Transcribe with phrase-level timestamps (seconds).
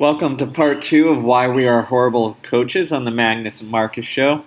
[0.00, 4.06] Welcome to part two of Why We Are Horrible Coaches on the Magness and Marcus
[4.06, 4.44] Show.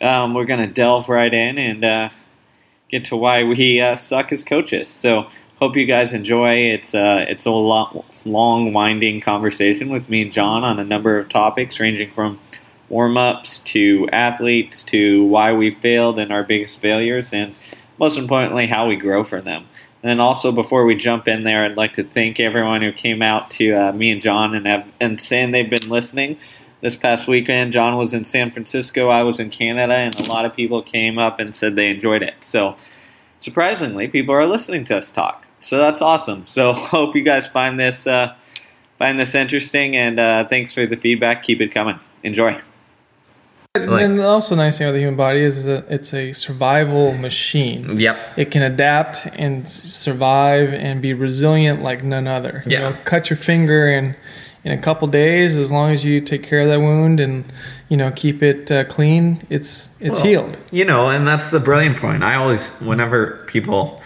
[0.00, 2.08] Um, we're going to delve right in and uh,
[2.88, 4.88] get to why we uh, suck as coaches.
[4.88, 5.28] So,
[5.60, 6.54] hope you guys enjoy.
[6.56, 11.16] It's uh, it's a long, long, winding conversation with me and John on a number
[11.20, 12.40] of topics, ranging from
[12.88, 17.54] warm ups to athletes to why we failed and our biggest failures, and
[17.96, 19.66] most importantly, how we grow from them.
[20.02, 23.22] And then also, before we jump in there, I'd like to thank everyone who came
[23.22, 26.38] out to uh, me and John and have, and saying they've been listening
[26.80, 27.72] this past weekend.
[27.72, 31.18] John was in San Francisco, I was in Canada, and a lot of people came
[31.18, 32.34] up and said they enjoyed it.
[32.40, 32.76] So,
[33.38, 35.46] surprisingly, people are listening to us talk.
[35.58, 36.46] So that's awesome.
[36.46, 38.34] So hope you guys find this uh,
[38.98, 41.42] find this interesting, and uh, thanks for the feedback.
[41.42, 41.98] Keep it coming.
[42.22, 42.60] Enjoy.
[43.84, 47.14] Like, and also nice thing about the human body is, is that it's a survival
[47.14, 47.98] machine.
[47.98, 48.16] Yep.
[48.36, 52.62] It can adapt and survive and be resilient like none other.
[52.66, 52.90] You Yeah.
[52.90, 54.14] know, cut your finger and
[54.64, 57.44] in a couple days, as long as you take care of that wound and
[57.88, 60.58] you know keep it uh, clean, it's it's Well, healed.
[60.72, 62.24] You know, and that's the brilliant point.
[62.24, 64.02] I always, whenever people,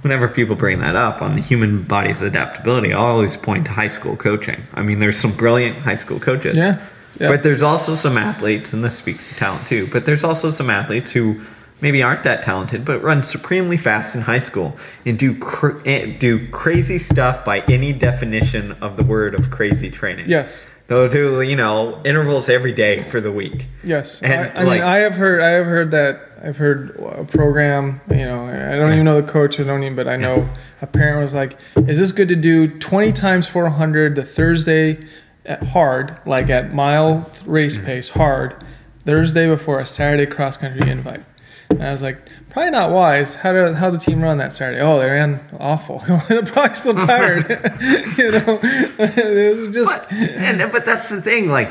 [0.00, 3.88] whenever people bring that up on the human body's adaptability, I always point to high
[3.88, 4.62] school coaching.
[4.72, 6.56] I mean, there's some brilliant high school coaches.
[6.56, 6.78] Yeah.
[7.18, 7.28] Yeah.
[7.28, 9.88] But there's also some athletes, and this speaks to talent too.
[9.92, 11.40] But there's also some athletes who
[11.80, 16.16] maybe aren't that talented, but run supremely fast in high school and do cr- eh,
[16.18, 20.28] do crazy stuff by any definition of the word of crazy training.
[20.28, 20.64] Yes.
[20.88, 23.68] They'll do you know intervals every day for the week.
[23.84, 26.96] Yes, And, I, I like- mean, I have heard, I have heard that, I've heard
[26.98, 28.00] a program.
[28.10, 29.60] You know, I don't even know the coach.
[29.60, 30.48] I don't even, but I know
[30.82, 34.98] a parent was like, "Is this good to do 20 times 400 the Thursday
[35.44, 37.86] at hard, like at mile race Mm-hmm.
[37.86, 38.64] pace hard,
[39.04, 41.22] Thursday before a Saturday cross country invite?"
[41.70, 43.36] And I was like, "Probably not wise.
[43.36, 44.80] How did how the team run that Saturday?
[44.80, 46.02] Oh, they ran awful.
[46.28, 47.48] They're probably still tired.
[48.18, 48.60] you know,
[48.98, 51.70] it was just." But and but that's the thing, like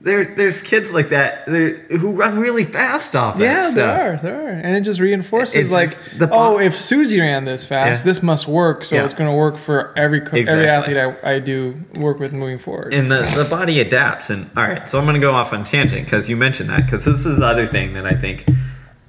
[0.00, 3.74] there there's kids like that who run really fast off that Yeah, stuff.
[3.74, 7.20] there are, there are, and it just reinforces It's like, just the oh, if Susie
[7.20, 8.10] ran this fast, Yeah.
[8.12, 8.84] this must work.
[8.84, 9.04] So Yeah.
[9.04, 10.66] it's going to work for every co- Exactly.
[10.68, 12.94] every athlete I, I do work with moving forward.
[12.94, 14.30] And the, the body adapts.
[14.30, 16.84] And all right, so I'm going to go off on tangent because you mentioned that
[16.86, 18.46] because this is the other thing that I think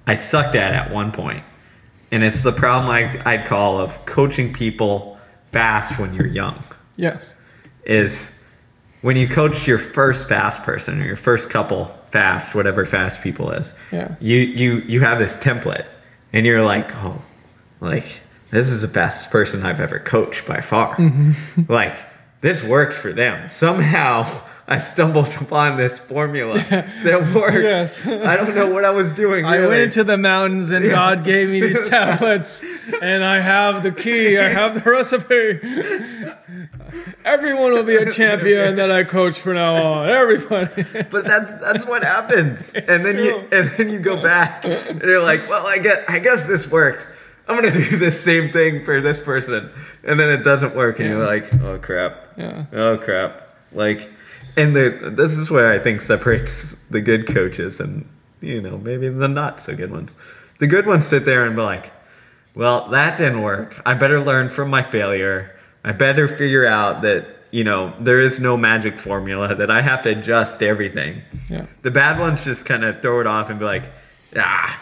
[0.08, 1.44] I sucked at at one point.
[2.12, 5.20] And it's the problem I, I'd call of coaching people
[5.52, 6.64] fast when you're young.
[6.96, 7.36] yes,
[7.86, 8.26] is
[9.02, 13.52] when you coach your first fast person or your first couple fast, whatever fast people
[13.52, 14.16] is, Yeah.
[14.20, 15.86] you you you have this template,
[16.34, 17.22] and you're like, oh,
[17.80, 18.22] like
[18.52, 20.96] this is the best person I've ever coached by far.
[20.98, 21.62] Mm-hmm.
[21.72, 21.96] like
[22.42, 24.28] this worked for them somehow.
[24.72, 27.56] I stumbled upon this formula that worked.
[27.64, 28.06] Yes.
[28.06, 29.44] I don't know what I was doing.
[29.44, 32.64] I went into the mountains and God gave me these tablets,
[33.02, 34.38] and I have the key.
[34.38, 35.60] I have the recipe.
[37.26, 40.10] Everyone will be a champion that I coach from now on.
[40.10, 40.86] Everybody.
[41.12, 42.72] But that's that's what happens.
[42.74, 46.20] and then you and then you go back and you're like, well, I guess I
[46.20, 47.06] guess this worked.
[47.48, 49.72] I'm gonna do the same thing for this person,
[50.04, 52.66] and then it doesn't work, and you're like, oh crap, Yeah.
[52.74, 53.48] oh crap.
[53.72, 54.10] Like,
[54.56, 58.08] and the this is where I think separates the good coaches and
[58.42, 60.16] you know maybe the not so good ones.
[60.60, 61.92] The good ones sit there and be like,
[62.54, 63.82] well, that didn't work.
[63.86, 65.56] I better learn from my failure.
[65.84, 70.02] I better figure out that, you know, there is no magic formula, that I have
[70.04, 71.22] to adjust everything.
[71.50, 71.66] Yeah.
[71.82, 73.84] The bad ones just kind of throw it off and be like,
[74.36, 74.82] ah,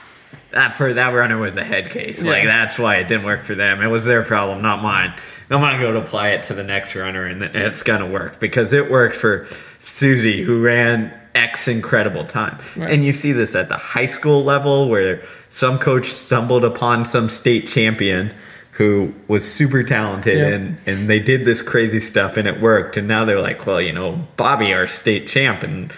[0.52, 2.22] that per that runner was a head case.
[2.22, 2.31] Yeah.
[2.31, 3.81] Like that's why it didn't work for them.
[3.81, 5.13] It was their problem, not mine.
[5.50, 8.74] I'm gonna go to apply it to the next runner, and it's gonna work because
[8.74, 9.47] it worked for
[9.79, 12.58] Susie, who ran X incredible time.
[12.75, 12.91] Right.
[12.91, 17.29] And you see this at the high school level, where some coach stumbled upon some
[17.29, 18.34] state champion
[18.78, 20.48] who was super talented Yeah.
[20.48, 23.82] and and they did this crazy stuff and it worked and now they're like well
[23.82, 25.92] you know bobby our state champ and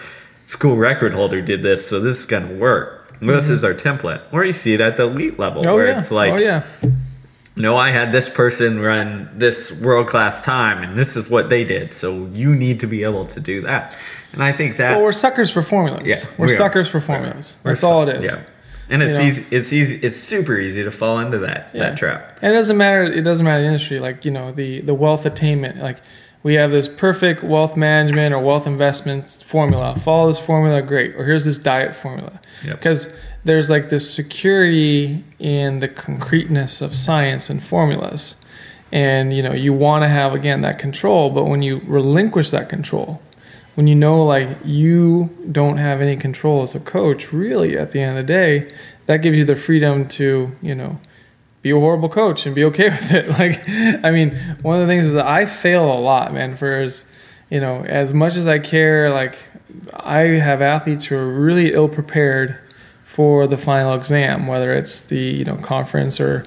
[0.46, 3.52] school record holder did this so this is gonna work this mm-hmm.
[3.52, 5.98] is our template or you see it at the elite level Oh where yeah.
[5.98, 6.64] it's like oh yeah.
[7.54, 11.64] no i had this person run this world class time and this is what they
[11.64, 13.94] did so you need to be able to do that
[14.32, 16.06] and i think that Well, we're suckers for formulas.
[16.06, 17.56] Yeah, we're we suckers for formulas.
[17.62, 18.32] We're That's all it is.
[18.32, 18.42] yeah
[18.90, 19.24] and it's You know?
[19.24, 21.80] easy it's easy it's super easy to fall into that Yeah.
[21.90, 23.04] that trap And it doesn't matter.
[23.04, 24.00] It doesn't matter the industry.
[24.00, 25.78] Like you know the the wealth attainment.
[25.78, 25.98] Like
[26.42, 29.94] we have this perfect wealth management or wealth investment formula.
[30.02, 31.14] Follow this formula, great.
[31.16, 32.40] Or here's this diet formula.
[32.64, 32.76] Yep.
[32.78, 33.08] Because
[33.44, 38.34] there's like this security in the concreteness of science and formulas,
[38.90, 41.30] and you know you want to have again that control.
[41.30, 43.20] But when you relinquish that control,
[43.80, 48.00] when you know like you don't have any control as a coach, really at the
[48.02, 48.70] end of the day,
[49.06, 51.00] that gives you the freedom to you know
[51.62, 53.28] be a horrible coach and be okay with it.
[53.30, 53.66] Like,
[54.04, 56.58] I mean, one of the things is that I fail a lot, man.
[56.58, 57.04] For as
[57.48, 59.38] you know, as much as I care, like
[59.94, 62.58] I have athletes who are really ill prepared
[63.02, 66.44] for the final exam, whether it's the you know conference or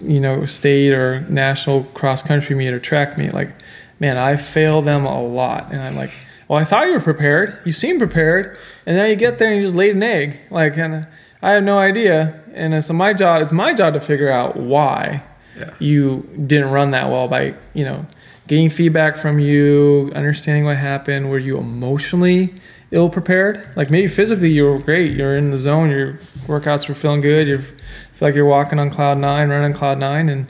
[0.00, 3.32] you know state or national cross country meet or track meet.
[3.32, 3.52] Like,
[4.00, 6.10] man, I fail them a lot, and I'm like,
[6.54, 7.58] well, I thought you were prepared.
[7.64, 8.56] You seem prepared,
[8.86, 10.38] and now you get there and you just laid an egg.
[10.50, 11.06] Like, and
[11.42, 12.40] I have no idea.
[12.54, 13.42] And it's my job.
[13.42, 15.24] It's my job to figure out why
[15.58, 15.70] Yeah.
[15.80, 18.06] you didn't run that well by you know
[18.46, 21.28] getting feedback from you, understanding what happened.
[21.30, 22.54] Were you emotionally
[22.92, 23.66] ill prepared?
[23.74, 25.10] Like maybe physically you were great.
[25.16, 25.90] You're in the zone.
[25.90, 26.12] Your
[26.46, 27.48] workouts were feeling good.
[27.48, 30.46] You feel like you're walking on cloud nine, running on cloud nine, and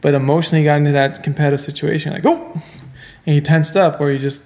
[0.00, 2.12] but emotionally you got into that competitive situation.
[2.12, 2.60] Like oh,
[3.26, 4.42] and you tensed up, or you just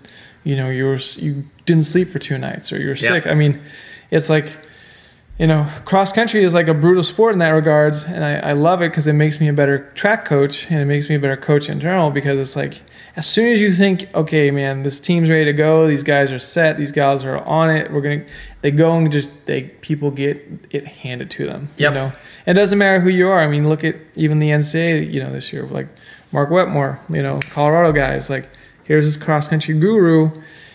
[0.49, 3.09] you know you were you didn't sleep for two nights, or you're Yeah.
[3.13, 3.27] sick.
[3.27, 3.61] I mean,
[4.11, 4.47] it's like
[5.39, 8.53] you know, cross country is like a brutal sport in that regards, and I, I
[8.55, 11.19] love it because it makes me a better track coach and it makes me a
[11.21, 12.81] better coach in general because it's like
[13.15, 16.41] as soon as you think, okay, man, this team's ready to go, these guys are
[16.41, 18.25] set, these guys are on it, we're gonna,
[18.63, 21.69] they go and just they people get it handed to them.
[21.77, 21.91] Yep.
[21.93, 22.13] You know,
[22.47, 23.41] it doesn't matter who you are.
[23.41, 25.87] I mean, look at even the NCAA, you know, this year, like
[26.33, 28.49] Mark Wetmore, you know, Colorado guys, like
[28.89, 30.31] here's this cross country guru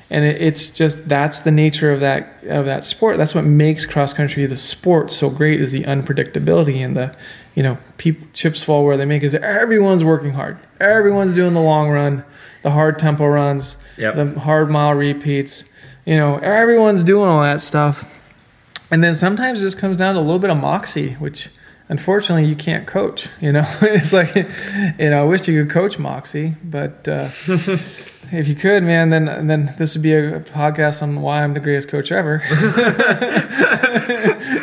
[0.09, 3.17] and it, it's just that's the nature of that of that sport.
[3.17, 7.15] That's what makes cross country the sport so great is the unpredictability and the
[7.55, 10.57] you know people chips fall where they make is everyone's working hard.
[10.79, 12.23] Everyone's doing the long run,
[12.61, 14.15] the hard tempo runs, Yep.
[14.15, 15.63] the hard mile repeats.
[16.05, 18.05] You know, everyone's doing all that stuff.
[18.91, 21.49] And then sometimes it just comes down to a little bit of moxie, which
[21.97, 23.29] unfortunately you can't coach.
[23.39, 27.29] You know, it's like, you know, I wish you could coach moxie, but uh,
[28.41, 31.59] if you could, man, then then this would be a podcast on why I'm the
[31.59, 32.35] greatest coach ever,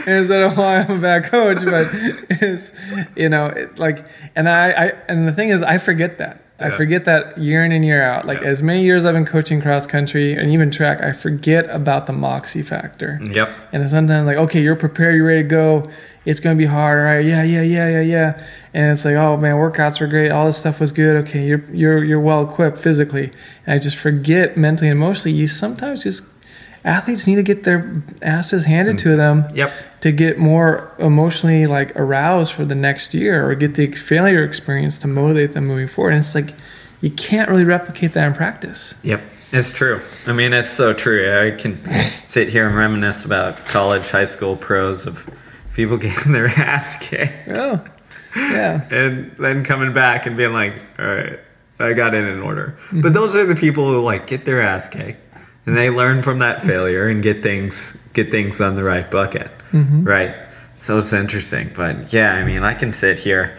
[0.07, 1.65] instead of why I'm a bad coach.
[1.65, 1.87] But
[2.31, 2.71] it's,
[3.17, 4.05] you know, it, like,
[4.35, 6.45] and I, I, and the thing is, I forget that.
[6.63, 8.27] I forget that year in and year out.
[8.27, 8.49] Like Yeah.
[8.49, 12.13] as many years I've been coaching cross country and even track, I forget about the
[12.13, 13.19] moxie factor.
[13.25, 13.49] Yep.
[13.73, 15.89] And sometimes like, okay, you're prepared, you're ready to go.
[16.25, 17.25] It's gonna be hard, all right?
[17.25, 18.47] Yeah, yeah, yeah, yeah, yeah.
[18.75, 21.17] And it's like, oh man, workouts were great, all this stuff was good.
[21.27, 23.33] Okay, you're you're you're well equipped physically.
[23.67, 25.37] And I just forget mentally and emotionally.
[25.37, 26.23] You sometimes just
[26.85, 29.17] athletes need to get their asses handed to mm.
[29.17, 29.73] them Yep.
[30.01, 34.99] to get more emotionally like aroused for the next year or get the failure experience
[34.99, 36.13] to motivate them moving forward.
[36.13, 36.55] And it's like
[37.01, 38.95] you can't really replicate that in practice.
[39.03, 39.23] Yep,
[39.53, 40.03] it's true.
[40.27, 41.31] I mean, it's so true.
[41.35, 41.79] I can
[42.27, 45.29] sit here and reminisce about college, high school pros of
[45.75, 47.85] people getting their ass kicked Oh,
[48.37, 48.87] yeah.
[48.91, 51.39] and then coming back and being like, all right,
[51.79, 52.77] I got in in order.
[52.93, 55.21] But those are the people who like get their ass kicked
[55.67, 59.51] and they learn from that failure and get things get things on the right bucket.
[59.73, 60.05] Mm-hmm.
[60.05, 60.35] Right.
[60.77, 61.71] So it's interesting.
[61.77, 63.57] But yeah, I mean, I can sit here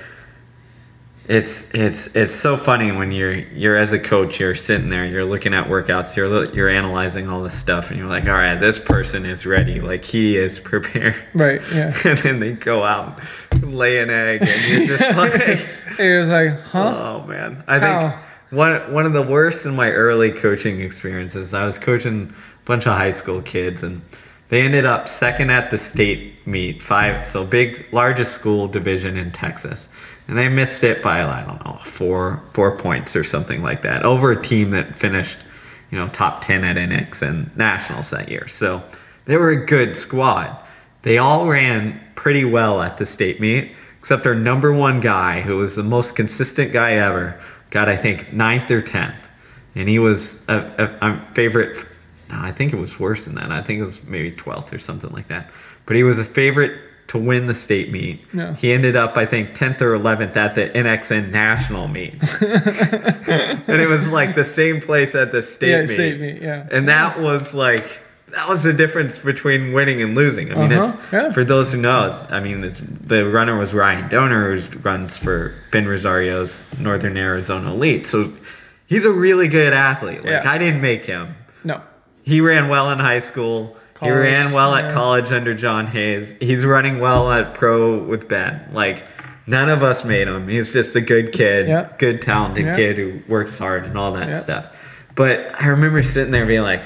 [1.31, 5.24] it's it's it's so funny when you're you're as a coach you're sitting there you're
[5.24, 8.78] looking at workouts you're you're analyzing all this stuff and you're like all right this
[8.78, 11.98] person is ready like he is prepared Right, yeah.
[12.04, 13.22] and then they go out
[13.62, 15.66] lay an egg and you're just like
[15.98, 17.22] It was like, huh?
[17.24, 18.13] oh man i think
[18.50, 22.86] one one of the worst in my early coaching experiences i was coaching a bunch
[22.86, 24.01] of high school kids and
[24.50, 29.31] they ended up second at the state meet five so big largest school division in
[29.31, 29.88] texas
[30.27, 34.03] and they missed it by i don't know four four points or something like that
[34.03, 35.38] over a team that finished
[35.91, 38.84] you know top 10 at NXN nationals that year so
[39.25, 40.57] they were a good squad
[41.03, 45.57] they all ran pretty well at the state meet except our number one guy who
[45.57, 49.15] was the most consistent guy ever got i think ninth or 10th
[49.75, 51.86] and he was a, a, a favorite
[52.31, 53.51] no, I think it was worse than that.
[53.51, 55.51] I think it was maybe 12th or something like that.
[55.86, 56.79] But he was a favorite
[57.12, 58.20] to win the state meet.
[58.34, 58.56] Yeah.
[58.56, 62.13] He ended up, I think, 10th or 11th at the NXN national meet.
[62.72, 65.94] and it was like the same place at the state Yeah, meet.
[65.94, 66.68] state meet, yeah.
[66.72, 68.00] And that was like,
[68.30, 70.51] that was the difference between winning and losing.
[70.53, 71.32] I mean, Uh-huh, it's, yeah.
[71.34, 75.53] for those who know, I mean, it's, the runner was Ryan Dohner, who runs for
[75.72, 78.08] Ben Rosario's Northern Arizona Elite.
[78.08, 78.32] So
[78.88, 80.20] he's a really good athlete.
[80.24, 80.50] Like, Yeah.
[80.50, 81.36] I didn't make him.
[81.65, 81.82] No.
[82.24, 83.75] He ran well in high school.
[84.01, 86.27] College, he ran well at college under John Hayes.
[86.39, 88.60] He's running well at pro with Ben.
[88.74, 89.03] Like
[89.48, 90.48] none of us made him.
[90.48, 91.88] He's just a good kid, Yeah.
[91.98, 92.75] good talented Yeah.
[92.75, 94.39] kid who works hard and all that Yeah.
[94.39, 94.67] stuff.
[95.15, 96.81] But I remember sitting there being like,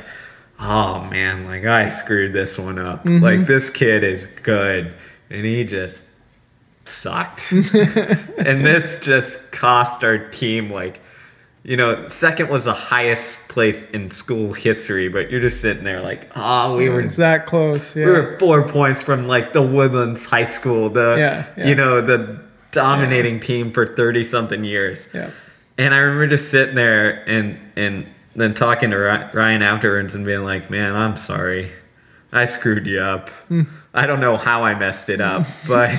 [0.60, 3.06] "Oh man, like I screwed this one up.
[3.06, 3.24] Mm-hmm.
[3.24, 4.94] Like this kid is good,
[5.30, 6.06] and he just
[6.86, 11.00] sucked." and this just cost our team like
[11.66, 16.00] you know, second was the highest place in school history, but you're just sitting there
[16.02, 17.96] like, oh, we were It's that close.
[17.96, 18.06] Yeah.
[18.06, 21.68] we were four points from like the Woodlands High School, the Yeah, yeah.
[21.68, 22.40] you know the
[22.72, 25.00] dominating team for thirty something years.
[25.14, 25.32] yeah.
[25.78, 28.06] And I remember just sitting there and and
[28.36, 28.98] then talking to
[29.34, 31.72] Ryan afterwards and being like, "Man, I'm sorry,
[32.32, 33.30] I screwed you up.
[33.48, 33.64] Hmm.
[33.94, 35.98] I don't know how I messed it up, but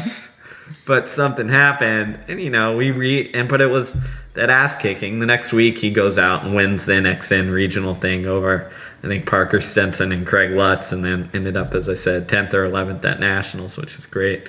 [0.87, 3.97] but something happened, and you know we re and but it was
[4.37, 5.19] that ass kicking.
[5.19, 8.71] The next week he goes out and wins the NXN regional thing over."
[9.03, 12.55] I think Parker Stinson and Craig Lutz, and then ended up, as I said, 10th
[12.55, 14.49] or 11th at nationals, which is great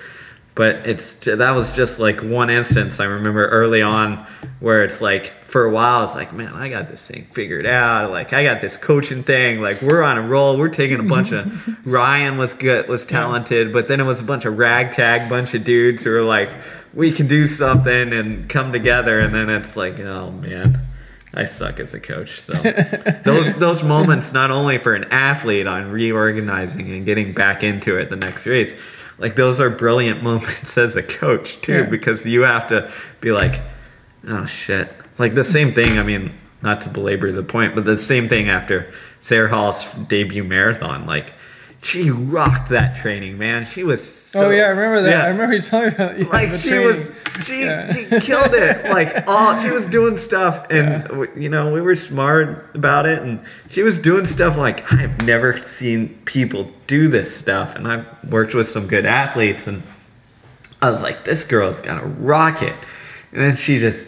[0.57, 4.25] but it's that was just like one instance I remember early on
[4.59, 8.09] where it's like for a while it's like man I got this thing figured out
[8.09, 11.31] like I got this coaching thing like we're on a roll we're taking a bunch
[11.31, 11.47] of
[11.85, 15.63] Ryan was good was talented but then it was a bunch of ragtag bunch of
[15.63, 16.49] dudes who were like
[16.97, 20.79] we can do something and come together and then it's like oh man
[21.33, 22.41] I suck as a coach.
[22.49, 22.53] So
[23.23, 28.09] those those moments not only for an athlete on reorganizing and getting back into it
[28.09, 28.73] the next race
[29.19, 31.89] like those are brilliant moments as a coach too Yeah.
[31.89, 33.61] because you have to be like
[34.27, 34.91] oh shit.
[35.19, 38.49] Like the same thing i mean not to belabor the point but the same thing
[38.49, 41.05] after sarah hall's debut marathon.
[41.05, 41.33] Like
[41.87, 45.09] she rocked that training man she was so, oh yeah, I remember that.
[45.09, 45.23] Yeah.
[45.23, 47.07] I remember you telling me about yeah, like she was
[47.45, 47.93] she Yeah.
[47.93, 51.95] she killed it like all she was doing stuff and w you know we were
[51.95, 53.39] smart about it and
[53.69, 58.53] she was doing stuff like i've never seen people do this stuff and i've worked
[58.53, 59.81] with some good athletes and
[60.81, 62.75] i was like this girl's gonna rock it
[63.31, 64.05] and then she just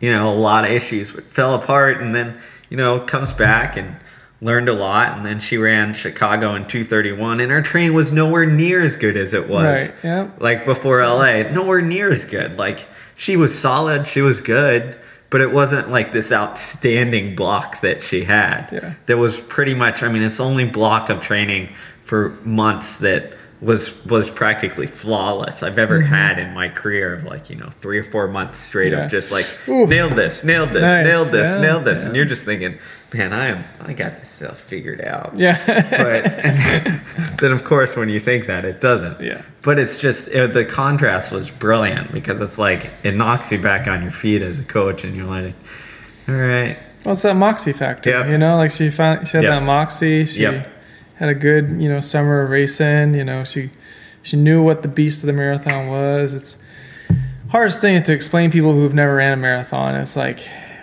[0.00, 2.38] you know a lot of issues fell apart and then
[2.70, 3.96] you know comes back and
[4.42, 8.44] learned a lot and then she ran chicago in 231 and her training was nowhere
[8.44, 10.30] near as good as it was Right, yeah.
[10.38, 12.58] like before LA, nowhere near as good.
[12.58, 14.96] Like she was solid, she was good,
[15.30, 18.68] but it wasn't like this outstanding block that she had.
[18.72, 18.94] Yeah.
[19.06, 21.68] That was pretty much I mean, it's the only block of training
[22.04, 27.48] for months that was was practically flawless I've ever had in my career of like,
[27.48, 28.98] you know, three or four months straight Mm-hmm.
[28.98, 29.04] Yeah.
[29.04, 29.86] of just like Ooh.
[29.86, 32.00] nailed this, nailed this, Nice, nailed this, yeah, nailed this.
[32.00, 32.06] yeah.
[32.06, 32.78] And you're just thinking,
[33.14, 35.58] Man, I am I got this stuff figured out Yeah.
[35.66, 37.00] but and
[37.38, 39.42] then of course when you think that it doesn't Yeah.
[39.62, 43.86] but it's just it, the contrast was brilliant because it's like it knocks you back
[43.86, 45.54] on your feet as a coach and you're like
[46.28, 48.28] all right Well, it's that moxie factor, Yep.
[48.28, 48.56] you know.
[48.56, 49.52] Like she found, she had Yep.
[49.52, 50.24] that moxie.
[50.24, 50.68] She Yep.
[51.16, 53.14] had a good, you know, summer of racing.
[53.14, 53.70] You know, she
[54.22, 56.32] she knew what the beast of the marathon was.
[56.32, 56.56] It's
[57.50, 59.96] hardest thing to explain people who've never ran a marathon.
[59.96, 60.38] It's like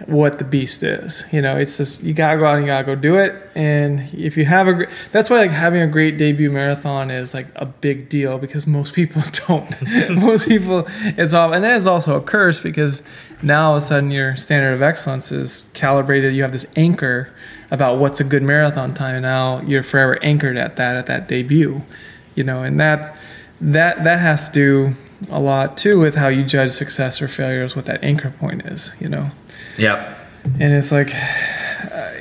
[0.06, 1.24] what the beast is.
[1.32, 3.50] You know, it's just you gotta go out and you gotta go do it.
[3.56, 7.48] And if you have a, that's why like having a great debut marathon is like
[7.56, 9.70] a big deal because most people don't.
[10.10, 13.02] most people, it's all, and then it's also a curse because
[13.42, 16.34] now all of a sudden your standard of excellence is calibrated.
[16.34, 17.34] You have this anchor
[17.72, 21.28] about what's a good marathon time, and now you're forever anchored at that at that
[21.28, 21.82] debut.
[22.36, 23.16] You know, and that
[23.60, 24.96] that that has to do
[25.30, 28.66] a lot too with how you judge success or failure is what that anchor point
[28.66, 28.92] is.
[29.00, 29.32] You know
[29.80, 30.18] yep.
[30.60, 32.12] And it's like uh,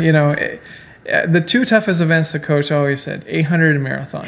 [0.00, 0.58] you know eh,
[1.06, 4.26] eh, the two toughest events the coach always said 800 and marathon.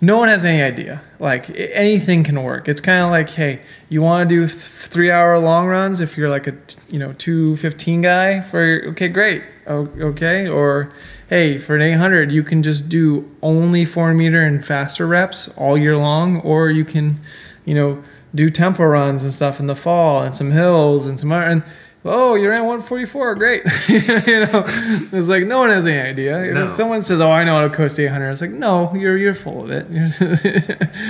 [0.00, 1.02] No one has any idea.
[1.18, 2.68] Like anything can work.
[2.68, 6.16] It's kind of like hey you want to do th- three hour long runs if
[6.16, 6.54] you're like a
[6.88, 10.46] you know 215 guy for okay great o- okay.
[10.46, 10.92] Or
[11.30, 15.78] hey for an 800 you can just do only four meter and faster reps all
[15.78, 17.18] year long or you can
[17.64, 18.02] you know
[18.34, 21.62] do tempo runs and stuff in the fall and some hills and some and
[22.06, 24.64] oh you're ran 144 great you know
[25.12, 26.66] it's like no one has any idea If No.
[26.74, 29.64] someone says oh i know how to coast 800 it's like no you're you're full
[29.64, 29.86] of it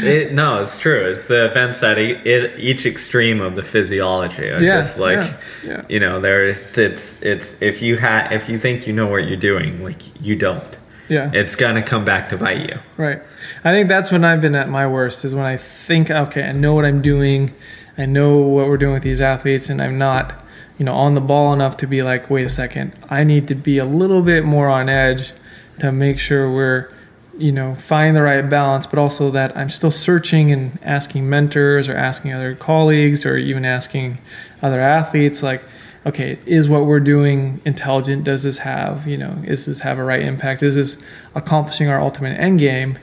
[0.04, 4.48] it, no it's true it's the events at e- it, each extreme of the physiology
[4.50, 5.82] are Yeah, just like yeah, yeah.
[5.88, 9.36] you know there's it's it's if you ha if you think you know what you're
[9.36, 13.20] doing like you don't yeah it's gonna come back to bite you Right.
[13.64, 16.52] I think that's when I've been at my worst is when I think, okay, I
[16.52, 17.52] know what I'm doing.
[17.98, 20.43] I know what we're doing with these athletes and I'm not,
[20.78, 23.54] you know, on the ball enough to be like, wait a second, I need to
[23.54, 25.32] be a little bit more on edge
[25.78, 26.92] to make sure we're,
[27.38, 31.88] you know, find the right balance, but also that I'm still searching and asking mentors
[31.88, 34.18] or asking other colleagues or even asking
[34.62, 35.62] other athletes like,
[36.06, 38.24] okay, is what we're doing intelligent?
[38.24, 40.62] Does this have, you know, is this have a right impact?
[40.62, 40.96] Is this
[41.34, 42.98] accomplishing our ultimate end game?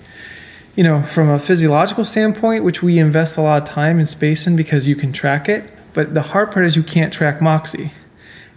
[0.75, 4.47] You know, from a physiological standpoint, which we invest a lot of time and space
[4.47, 5.69] in because you can track it.
[5.93, 7.91] But the hard part is you can't track Moxie.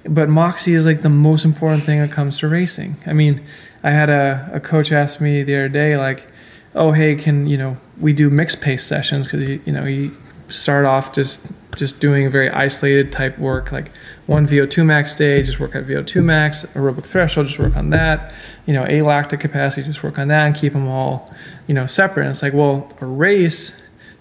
[0.07, 2.97] But Moxie is like the most important thing that comes to racing.
[3.07, 3.43] I mean,
[3.83, 6.27] I had a, a coach ask me the other day, like,
[6.75, 10.11] oh, hey, can, you know, we do mixed pace sessions because, you know, he
[10.49, 13.91] start off just just doing very isolated type work, like
[14.27, 18.33] one VO2 max day, just work at VO2 max, aerobic threshold, just work on that,
[18.67, 21.35] you know, a alactic capacity, just work on that and keep them all,
[21.67, 22.23] you know, separate.
[22.23, 23.73] And it's like, well, a race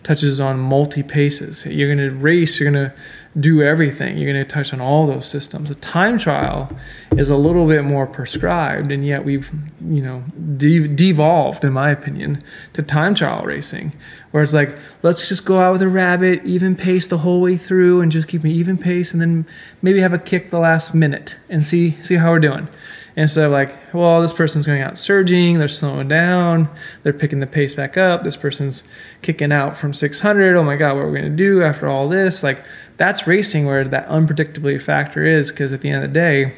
[0.03, 1.65] touches on multi paces.
[1.65, 2.95] You're going to race, you're going to
[3.39, 4.17] do everything.
[4.17, 5.71] You're going to touch on all those systems.
[5.71, 6.69] A time trial
[7.17, 9.49] is a little bit more prescribed, and yet we've,
[9.81, 10.23] you know,
[10.55, 12.43] de- devolved, in my opinion,
[12.73, 13.93] to time trial racing,
[14.31, 17.57] where it's like, let's just go out with a rabbit, even pace the whole way
[17.57, 19.47] through, and just keep an even pace, and then
[19.81, 22.67] maybe have a kick the last minute and see see how we're doing.
[23.15, 26.67] Instead of like, well, this person's going out surging, they're slowing down,
[27.03, 28.81] they're picking the pace back up, this person's
[29.21, 30.55] kicking out from 600.
[30.55, 32.41] Oh my God, what are we going to do after all this?
[32.41, 32.63] Like,
[32.97, 36.53] that's racing where that unpredictability factor is because at the end of the day,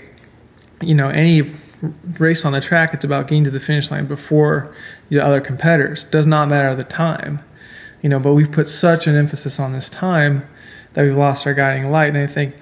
[0.82, 1.56] you know, any
[2.18, 4.74] race on the track, it's about getting to the finish line before
[5.10, 6.04] the other competitors.
[6.06, 7.44] It Does not matter the time,
[8.02, 10.48] you know, but we've put such an emphasis on this time
[10.94, 12.16] that we've lost our guiding light.
[12.16, 12.56] And I think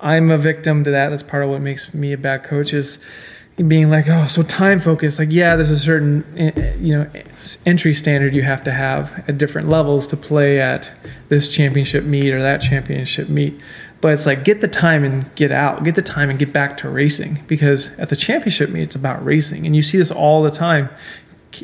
[0.00, 1.10] I'm a victim to that.
[1.10, 2.98] That's part of what makes me a bad coach is
[3.56, 5.18] being like, oh, so time focused.
[5.18, 7.10] Like, yeah, there's a certain eh, you know
[7.64, 10.92] entry standard you have to have at different levels to play at
[11.28, 13.58] this championship meet or that championship meet.
[14.02, 16.76] But it's like get the time and get out, get the time and get back
[16.78, 20.42] to racing because at the championship meet it's about racing, and you see this all
[20.42, 20.90] the time.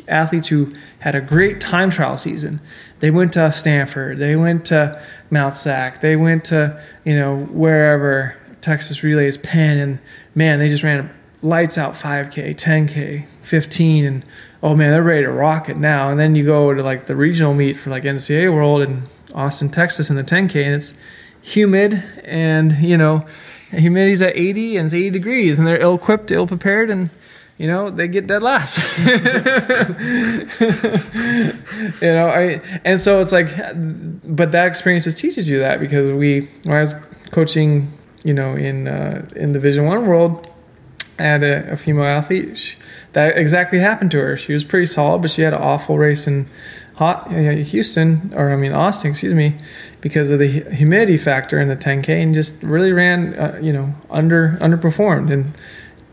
[0.07, 2.59] Athletes who had a great time trial season,
[3.01, 8.35] they went to Stanford, they went to Mount Sac, they went to you know wherever
[8.61, 9.99] Texas Relays, Penn, and
[10.33, 11.11] man, they just ran
[11.43, 14.23] lights out 5K, 10K, 15, and
[14.63, 16.09] oh man, they're ready to rock it now.
[16.09, 19.69] And then you go to like the regional meet for like NCAA World in Austin,
[19.69, 20.93] Texas, in the 10K, and it's
[21.41, 23.25] humid and you know
[23.71, 27.09] humidity's at 80 and it's 80 degrees, and they're ill-equipped, ill-prepared, and
[27.57, 28.81] you know they get dead last.
[28.97, 29.07] you
[32.01, 33.49] know, I and so it's like,
[34.23, 36.95] but that experience just teaches you that because we, when I was
[37.31, 37.91] coaching,
[38.23, 40.49] you know, in uh, in Division One world
[41.19, 42.57] had a, a female athlete.
[42.57, 42.77] She,
[43.13, 44.35] that exactly happened to her.
[44.35, 46.49] She was pretty solid, but she had an awful race in
[46.95, 49.55] hot uh, Houston, or I mean Austin, excuse me,
[50.01, 53.93] because of the humidity factor in the 10K, and just really ran, uh, you know,
[54.09, 55.31] under underperformed.
[55.31, 55.53] And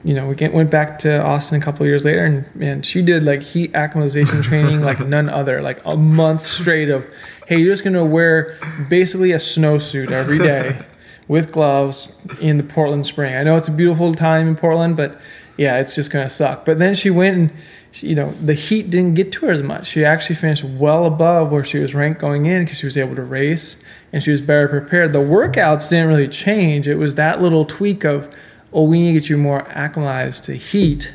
[0.02, 3.02] you know, we get, went back to Austin a couple years later, and man, she
[3.02, 7.06] did like heat acclimatization training like none other, like a month straight of,
[7.46, 8.58] hey, you're just gonna wear
[8.88, 10.82] basically a snowsuit every day
[11.30, 12.08] with gloves
[12.40, 13.36] in the Portland spring.
[13.36, 15.16] I know it's a beautiful time in Portland, but
[15.56, 16.64] yeah, it's just going to suck.
[16.64, 17.52] But then she went and,
[17.92, 19.86] she, you know, the heat didn't get to her as much.
[19.86, 23.14] She actually finished well above where she was ranked going in because she was able
[23.14, 23.76] to race
[24.12, 25.12] and she was better prepared.
[25.12, 26.88] The workouts didn't really change.
[26.88, 28.28] It was that little tweak of,
[28.72, 31.14] oh, we need to get you more acclimatized to heat.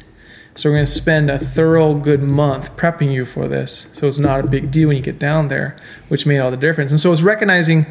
[0.56, 3.88] So we're going to spend a thorough, good month prepping you for this.
[3.92, 5.76] So it's not a big deal when you get down there,
[6.08, 6.92] which made all the difference.
[6.92, 7.86] And so it's recognizing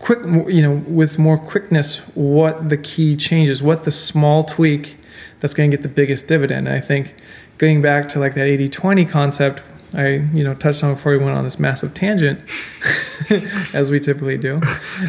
[0.00, 4.96] quick, you know, with more quickness, what the key changes, what the small tweak
[5.38, 6.66] that's going to get the biggest dividend.
[6.66, 7.14] And I think
[7.58, 11.36] going back to like that 80-20 concept, I you know touched on before we went
[11.36, 12.40] on this massive tangent,
[13.74, 14.60] as we typically do.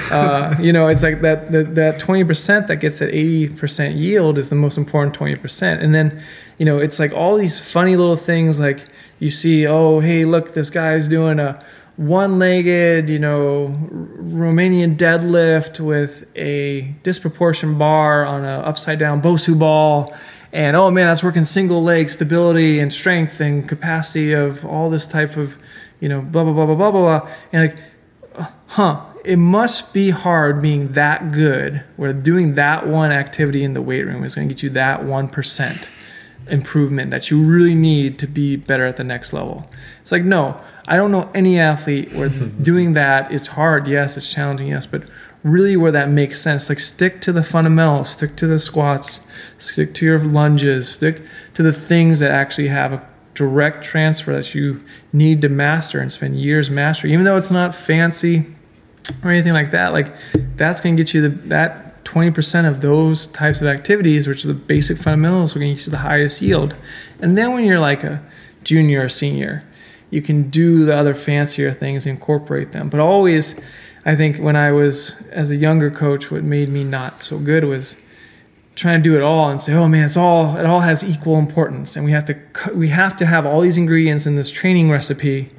[0.10, 3.96] Uh, you know, it's like that that that twenty percent that gets that eighty percent
[3.96, 6.24] yield is the most important twenty percent, and then
[6.58, 8.82] you know it's like all these funny little things like
[9.20, 11.64] you see, oh hey look this guy's doing a
[12.02, 13.76] one-legged, you know,
[14.20, 20.14] Romanian deadlift with a disproportionate bar on an upside-down Bosu ball,
[20.52, 25.06] and oh man, that's working single leg stability and strength and capacity of all this
[25.06, 25.56] type of,
[26.00, 29.06] you know, blah blah blah blah blah blah, and like, huh.
[29.24, 34.02] It must be hard being that good where doing that one activity in the weight
[34.02, 35.88] room is going to get you that 1%
[36.48, 39.70] improvement that you really need to be better at the next level.
[40.02, 42.30] It's like, no, I don't know any athlete where
[42.62, 43.88] doing that is hard.
[43.88, 44.68] Yes, it's challenging.
[44.68, 45.04] Yes, but
[45.44, 46.70] really where that makes sense.
[46.70, 49.22] Like stick to the fundamentals, stick to the squats,
[49.58, 51.22] stick to your lunges, stick
[51.54, 56.12] to the things that actually have a direct transfer that you need to master and
[56.12, 57.14] spend years mastering.
[57.14, 58.46] Even though it's not fancy
[59.24, 60.14] or anything like that, like
[60.56, 64.50] that's going to get you the that 20% of those types of activities, which are
[64.50, 66.76] the basic fundamentals, to get you the highest yield.
[67.22, 68.24] And then when you're like a
[68.64, 69.64] junior or senior,
[70.10, 72.90] you can do the other fancier things, incorporate them.
[72.90, 73.56] But always,
[74.06, 77.64] I think when I was as a younger coach, what made me not so good
[77.64, 77.96] was
[78.76, 81.38] trying to do it all and say, "Oh man, it's all it all has equal
[81.38, 82.36] importance, and we have to
[82.74, 85.52] we have to have all these ingredients in this training recipe,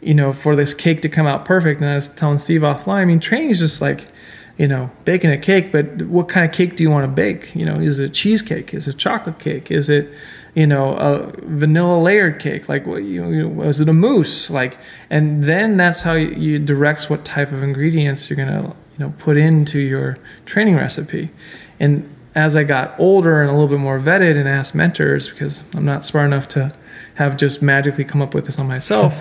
[0.00, 3.02] you know, for this cake to come out perfect." And I was telling Steve offline,
[3.02, 4.08] I mean, training is just like
[4.56, 7.54] you know, baking a cake, but what kind of cake do you want to bake?
[7.54, 8.72] You know, is it a cheesecake?
[8.72, 9.70] Is it chocolate cake?
[9.70, 10.10] Is it,
[10.54, 12.68] you know, a vanilla layered cake?
[12.68, 14.48] Like, what you, know, is it a mousse?
[14.48, 14.78] Like,
[15.10, 19.12] and then that's how you, you directs what type of ingredients you're gonna, you know,
[19.18, 20.16] put into your
[20.46, 21.30] training recipe.
[21.78, 25.62] And as I got older and a little bit more vetted and asked mentors, because
[25.74, 26.74] I'm not smart enough to
[27.16, 29.14] have just magically come up with this on myself,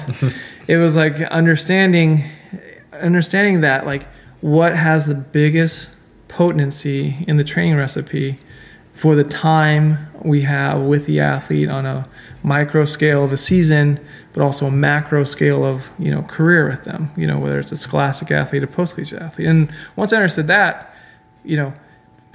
[0.68, 2.24] it was like understanding,
[2.94, 4.08] understanding that like
[4.46, 5.90] what has the biggest
[6.28, 8.38] potency in the training recipe
[8.94, 12.08] for the time we have with the athlete on a
[12.44, 14.00] micro scale of a season,
[14.34, 17.12] but also a macro scale of you know career with them.
[17.18, 19.48] You know whether it's a scholastic athlete, a post collegiate athlete.
[19.48, 20.94] And once I understood that,
[21.44, 21.74] you know,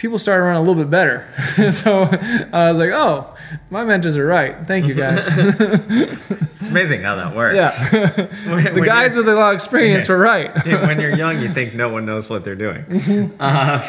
[0.00, 1.26] people started running a little bit better.
[1.72, 2.04] so
[2.54, 3.36] I was like, oh,
[3.68, 4.56] my mentors are right.
[4.66, 5.28] Thank you guys.
[6.60, 7.56] It's amazing how that works.
[7.56, 10.50] yeah, When- the when guys with a lot of experience were right.
[10.66, 12.84] Yeah, when you're young, you think no one knows what they're doing.
[12.84, 13.36] Mm-hmm.
[13.40, 13.86] Uh,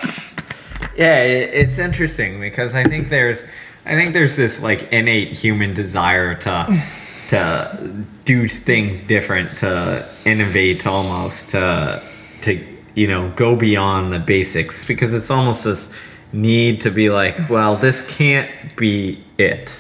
[0.96, 3.40] yeah, it, it's interesting because I think there's,
[3.86, 6.84] I think there's this like innate human desire to,
[7.30, 12.02] to do things different, to innovate almost, to,
[12.44, 15.90] to you know go beyond the basics because it's almost this
[16.34, 19.72] need to be like, well, this can't be it.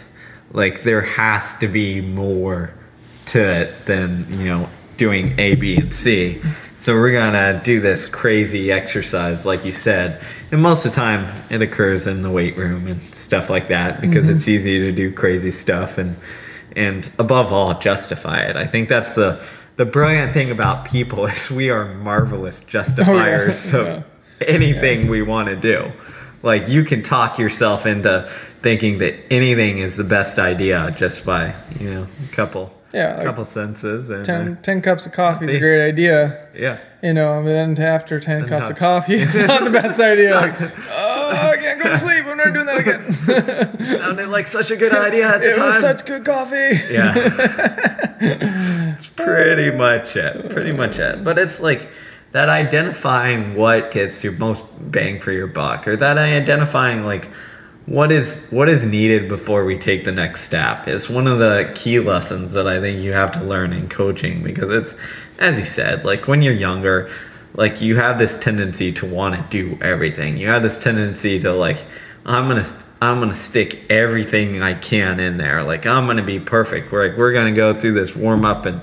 [0.52, 2.74] Like there has to be more
[3.28, 6.42] to it than you know doing A, B, and C.
[6.78, 10.22] So we're gonna do this crazy exercise, like you said,
[10.52, 14.02] and most of the time it occurs in the weight room and stuff like that
[14.02, 14.36] because mm-hmm.
[14.36, 16.18] it's easy to do crazy stuff and
[16.76, 18.56] and above all justify it.
[18.56, 19.44] I think that's the
[19.82, 23.80] the brilliant thing about people is we are marvelous justifiers yeah.
[23.80, 24.04] of
[24.40, 25.92] anything we want to do.
[26.44, 28.30] Like you can talk yourself into
[28.62, 33.26] thinking that anything is the best idea just by you know a couple Yeah, like
[33.26, 36.48] couple senses and 10, uh, 10 cups of coffee is a great idea.
[36.56, 36.78] yeah.
[37.02, 40.36] You know, but then after 10 cups of coffee, it's not the best idea.
[40.36, 42.26] Like, oh, I can't go to sleep.
[42.28, 43.98] I'm never doing that again.
[43.98, 45.66] Sounded like such a good idea at the it time.
[45.66, 46.80] was such good coffee.
[46.92, 48.68] yeah.
[49.02, 50.52] It's pretty much it.
[50.52, 51.24] Pretty much it.
[51.24, 51.90] But it's like
[52.34, 57.26] that identifying what gets your most bang for your buck, or that identifying like
[57.88, 61.72] what is what is needed before we take the next step is one of the
[61.76, 65.00] key lessons that I think you have to learn in coaching because it's
[65.40, 67.10] as you said, like when you're younger,
[67.56, 70.38] like you have this tendency to want to do everything.
[70.38, 71.80] You have this tendency to like
[72.24, 75.64] I'm going to I'm gonna stick everything I can in there.
[75.64, 76.92] Like I'm gonna be perfect.
[76.92, 78.82] We're like we're gonna go through this warm up and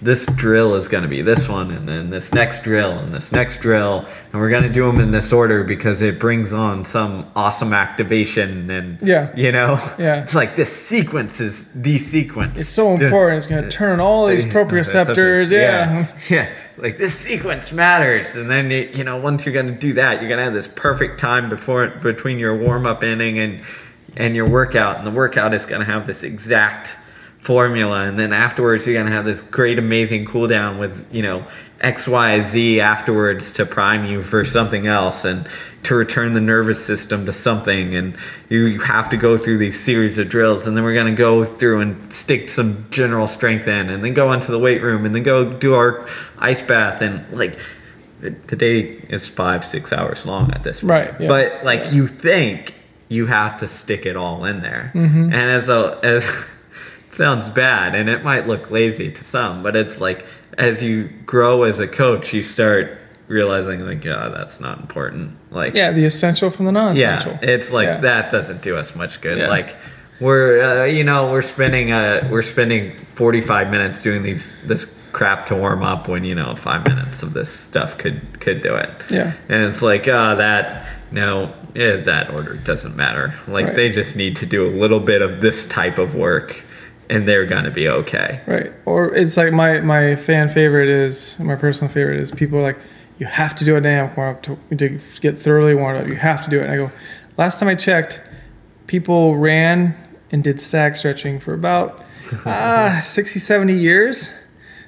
[0.00, 3.60] this drill is gonna be this one and then this next drill and this next
[3.60, 7.72] drill and we're gonna do them in this order because it brings on some awesome
[7.72, 9.30] activation and Yeah.
[9.34, 10.22] you know Yeah.
[10.22, 12.60] it's like this sequence is the sequence.
[12.60, 13.38] It's so important.
[13.38, 15.50] It's going to turn all these proprioceptors.
[15.50, 16.06] Yeah.
[16.28, 16.48] yeah.
[16.76, 20.28] Like this sequence matters, and then you, you know once you're gonna do that, you're
[20.30, 23.60] gonna have this perfect time before between your warm up inning and
[24.16, 26.90] and your workout, and the workout is gonna have this exact
[27.40, 31.46] formula, and then afterwards you're gonna have this great amazing cool down with you know
[31.80, 35.46] X Y Z afterwards to prime you for something else and
[35.84, 38.16] to return the nervous system to something, and
[38.48, 41.44] you, you have to go through these series of drills, and then we're gonna go
[41.44, 45.14] through and stick some general strength in, and then go into the weight room, and
[45.14, 46.04] then go do our
[46.38, 47.56] ice bath, and like
[48.20, 50.90] the day is five six hours long at this point.
[50.90, 51.28] Right, yeah.
[51.28, 52.74] But like you think
[53.08, 55.22] you have to stick it all in there, Mm-hmm.
[55.26, 56.24] and as a as
[57.18, 60.24] sounds bad, and it might look lazy to some, but it's like
[60.56, 65.36] as you grow as a coach, you start realizing like, yeah, that's not important.
[65.50, 67.32] Like Yeah, the essential from the non-essential.
[67.42, 68.00] yeah, it's like Yeah.
[68.00, 69.36] that doesn't do us much good.
[69.38, 69.48] Yeah.
[69.48, 69.76] Like
[70.20, 75.46] we're uh, you know we're spending uh we're spending 45 minutes doing these this crap
[75.46, 78.90] to warm up when you know five minutes of this stuff could could do it.
[79.10, 79.32] Yeah.
[79.48, 83.34] and it's like uh that no yeah, that order doesn't matter.
[83.46, 83.76] Like Right.
[83.76, 86.62] they just need to do a little bit of this type of work,
[87.10, 88.40] and they're gonna be okay.
[88.46, 88.72] Right.
[88.84, 92.78] Or it's like my my fan favorite is my personal favorite is people are like,
[93.18, 96.06] you have to do a dynamic warm up to, to get thoroughly warmed up.
[96.06, 96.64] You have to do it.
[96.64, 96.92] And I go,
[97.36, 98.20] last time I checked,
[98.86, 99.96] people ran
[100.30, 102.04] and did static stretching for about
[102.44, 104.30] ah 60, 70 years,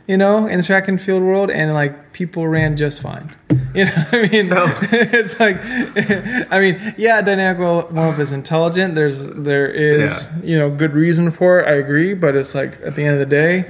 [0.07, 3.35] you know, in the track and field world, and like people ran just fine.
[3.73, 5.57] You know, I mean, So- it's like,
[6.51, 8.97] I mean, yeah, dynamic warm up is intelligent.
[8.97, 10.43] There's there is Yeah.
[10.43, 11.69] you know good reason for it.
[11.69, 13.65] I agree, but it's like at the end of the day,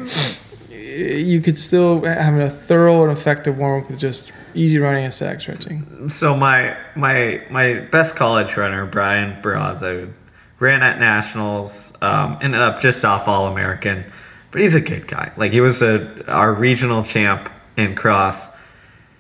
[0.71, 5.13] you could still have a thorough and effective warm up with just easy running and
[5.13, 6.09] static stretching.
[6.09, 10.11] so my my my best college runner Brian Barraza
[10.59, 14.05] ran at nationals um, ended up just off all American
[14.51, 15.33] but he's a good guy.
[15.37, 18.49] Like he was a our regional champ in cross.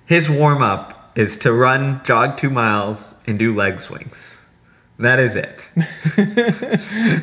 [0.06, 4.36] His warm up is to run jog 2 miles and do leg swings.
[4.98, 5.66] That is it.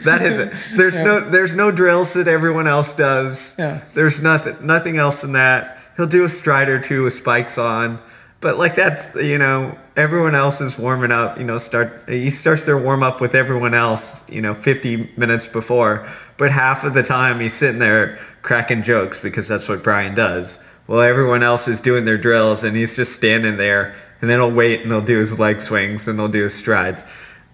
[0.04, 0.54] That is it.
[0.76, 3.54] There's no there's no drills that everyone else does.
[3.58, 3.82] Yeah.
[3.94, 5.78] there's nothing nothing else in that.
[5.96, 8.00] He'll do a stride or two with spikes on.
[8.40, 12.66] But like that's you know, everyone else is warming up, you know, start he starts
[12.66, 16.08] their warm up with everyone else, you know, fifty minutes before.
[16.38, 20.60] But half of the time he's sitting there cracking jokes because that's what Brian does
[20.86, 24.52] while everyone else is doing their drills and he's just standing there and then he'll
[24.52, 27.02] wait and he'll do his leg swings and he'll do his strides.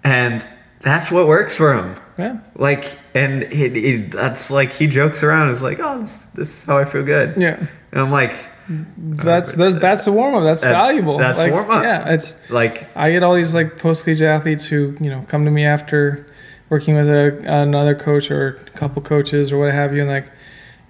[0.04, 0.46] And
[0.82, 1.96] that's what works for him.
[2.18, 2.40] Yeah.
[2.56, 3.44] Like, and
[4.12, 5.50] that's like he jokes around.
[5.50, 7.58] He's like, "Oh, this, this is how I feel good." Yeah.
[7.92, 8.34] And I'm like,
[8.68, 10.44] That's uh, that's that's the warm up.
[10.44, 11.18] That's, That's- valuable.
[11.18, 11.84] that's like, warm-up.
[11.84, 15.46] Yeah, it's like, I get all these like post collegiate athletes who you know come
[15.46, 16.26] to me after
[16.70, 20.30] working with a, another coach or a couple coaches or what have you, and like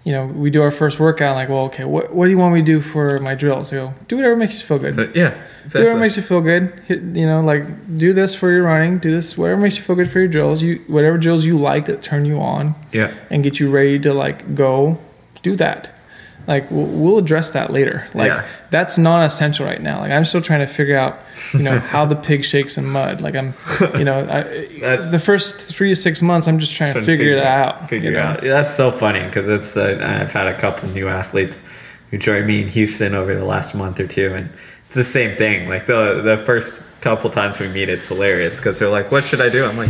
[0.04, 1.36] you know we do our first workout.
[1.36, 3.74] Like, well, okay, what what do you want me to do for my drills?
[3.74, 4.96] I go, do whatever makes you feel good.
[4.96, 5.82] but yeah, Do exactly.
[5.82, 6.80] whatever makes you feel good.
[6.86, 9.00] Hit, you know, like do this for your running.
[9.00, 10.62] Do this whatever makes you feel good for your drills.
[10.62, 14.14] You whatever drills you like that turn you on yeah, and get you ready to
[14.14, 15.00] like go.
[15.42, 15.90] Do that.
[16.46, 18.08] Like we'll, address that later.
[18.14, 18.46] Like Yeah.
[18.70, 20.00] that's non-essential right now.
[20.02, 21.20] Like I'm still trying to figure out,
[21.54, 23.22] you know, how the pig shakes in mud.
[23.22, 23.54] Like I'm,
[23.98, 27.46] you know, I, the first three to six months, I'm just trying to figure, that
[27.46, 27.90] out.
[27.90, 28.28] Figure you it know?
[28.28, 28.44] out.
[28.44, 29.78] Yeah, that's so funny because it's.
[29.78, 31.62] Uh, I've had a couple new athletes
[32.12, 34.50] who joined me in Houston over the last month or two, and
[34.88, 35.70] it's the same thing.
[35.70, 39.40] Like the the first couple times we meet, it's hilarious because they're like, "What should
[39.42, 39.90] I do?" I'm like,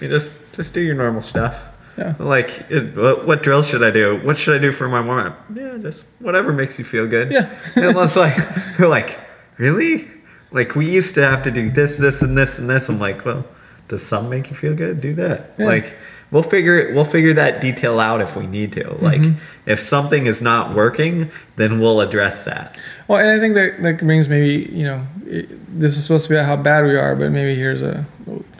[0.00, 1.60] "You just just do your normal stuff."
[2.00, 2.14] Yeah.
[2.18, 4.20] Like, it, what, what drills should I do?
[4.24, 5.38] What should I do for my warm up?
[5.54, 7.30] Yeah, just whatever makes you feel good.
[7.30, 7.50] Yeah.
[7.76, 8.36] and it's like,
[8.78, 9.20] they're like,
[9.58, 10.10] really?
[10.50, 12.88] Like, we used to have to do this, this, and this, and this.
[12.88, 13.44] I'm like, well,
[13.88, 15.02] does some make you feel good?
[15.02, 15.52] Do that.
[15.58, 15.66] Yeah.
[15.66, 15.96] Like,
[16.30, 16.94] we'll figure it.
[16.94, 18.92] We'll figure that detail out if we need to.
[19.02, 19.38] Like, Mm-hmm.
[19.66, 22.78] if something is not working, then we'll address that.
[23.08, 25.48] Well, and I think that that brings maybe you know it,
[25.80, 28.04] this is supposed to be about how bad we are, but maybe here's a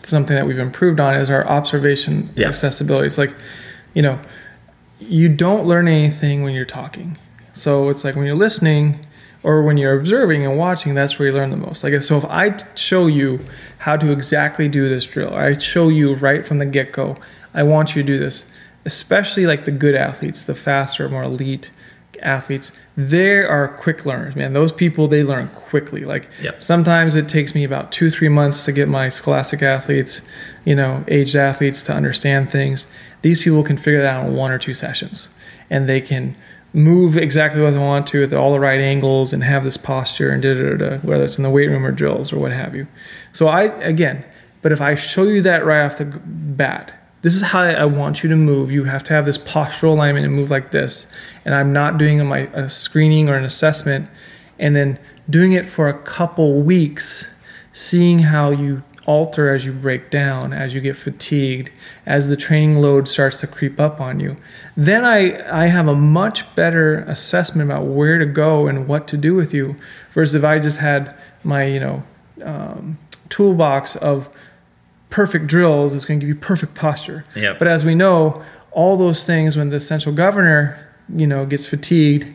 [0.04, 2.48] something that we've improved on is our observation Yeah.
[2.48, 3.06] accessibility.
[3.06, 3.34] It's like,
[3.94, 4.18] you know,
[4.98, 7.18] you don't learn anything when you're talking.
[7.52, 9.06] So it's like when you're listening
[9.42, 11.84] or when you're observing and watching, that's where you learn the most.
[11.84, 13.40] Like so, if I show you
[13.78, 17.16] how to exactly do this drill, I show you right from the get go.
[17.54, 18.44] I want you to do this,
[18.84, 21.70] especially like the good athletes, the faster, more elite
[22.22, 22.72] athletes.
[22.96, 24.52] They are quick learners, man.
[24.52, 26.04] Those people they learn quickly.
[26.04, 26.62] Like Yep.
[26.62, 30.20] sometimes it takes me about two, three months to get my scholastic athletes,
[30.64, 32.86] you know, aged athletes to understand things.
[33.22, 35.28] These people can figure that out in one or two sessions,
[35.68, 36.36] and they can
[36.72, 40.30] move exactly what they want to at all the right angles and have this posture
[40.30, 42.52] and da da da, da whether it's in the weight room or drills or what
[42.52, 42.86] have you.
[43.32, 44.24] So I again,
[44.62, 48.22] but if I show you that right off the bat, this is how I want
[48.22, 48.70] you to move.
[48.70, 51.06] You have to have this postural alignment and move like this.
[51.44, 54.08] And I'm not doing my a screening or an assessment,
[54.58, 57.26] and then doing it for a couple weeks,
[57.72, 61.70] seeing how you alter as you break down, as you get fatigued,
[62.06, 64.36] as the training load starts to creep up on you.
[64.76, 69.16] Then I, I have a much better assessment about where to go and what to
[69.16, 69.76] do with you
[70.12, 72.02] versus if I just had my, you know,
[72.44, 74.28] um, toolbox of
[75.10, 77.24] perfect drills it's going to give you perfect posture.
[77.34, 77.58] Yep.
[77.58, 78.42] But as we know,
[78.72, 80.78] all those things when the central governor,
[81.14, 82.26] you know, gets fatigued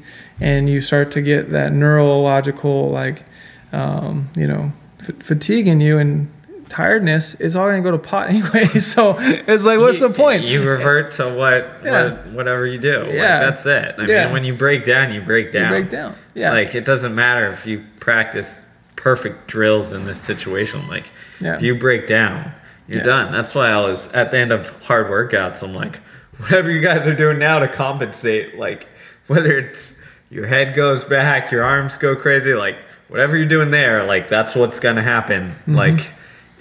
[0.41, 3.23] and you start to get that neurological like
[3.71, 6.31] um, you know, f- fatigue in you and
[6.69, 8.65] tiredness, it's all going to go to pot anyway.
[8.79, 10.43] So it's like what's the point?
[10.43, 12.03] You revert to what, Yeah.
[12.13, 13.07] what whatever you do.
[13.11, 13.39] Yeah.
[13.45, 13.95] Like, that's it.
[13.99, 14.23] I Yeah.
[14.25, 15.69] mean, when you break down, you break You down.
[15.71, 16.15] break down.
[16.33, 16.51] Yeah.
[16.51, 18.57] Like it doesn't matter if you practice
[18.95, 20.87] perfect drills in this situation.
[20.87, 21.05] Like
[21.39, 21.55] Yeah.
[21.55, 22.51] if you break down,
[22.87, 23.03] you're Yeah.
[23.05, 23.31] done.
[23.31, 25.61] That's why I was at the end of hard workouts.
[25.63, 25.99] I'm like,
[26.37, 28.87] whatever you guys are doing now to compensate, like
[29.27, 29.93] whether it's
[30.29, 34.55] your head goes back, your arms go crazy, like whatever you're doing there, like that's
[34.55, 35.51] what's gonna happen.
[35.51, 35.75] Mm-hmm.
[35.75, 36.11] Like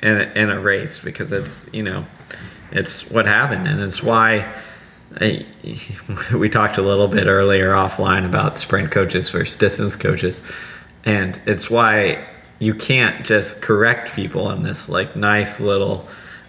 [0.01, 2.05] in a, in a race because it's you know
[2.73, 4.45] it's what happened and it's why
[5.19, 5.47] I,
[6.35, 10.41] we talked a little bit earlier offline about sprint coaches versus distance coaches
[11.05, 12.23] and it's why
[12.65, 16.07] you can't just correct people in this like nice little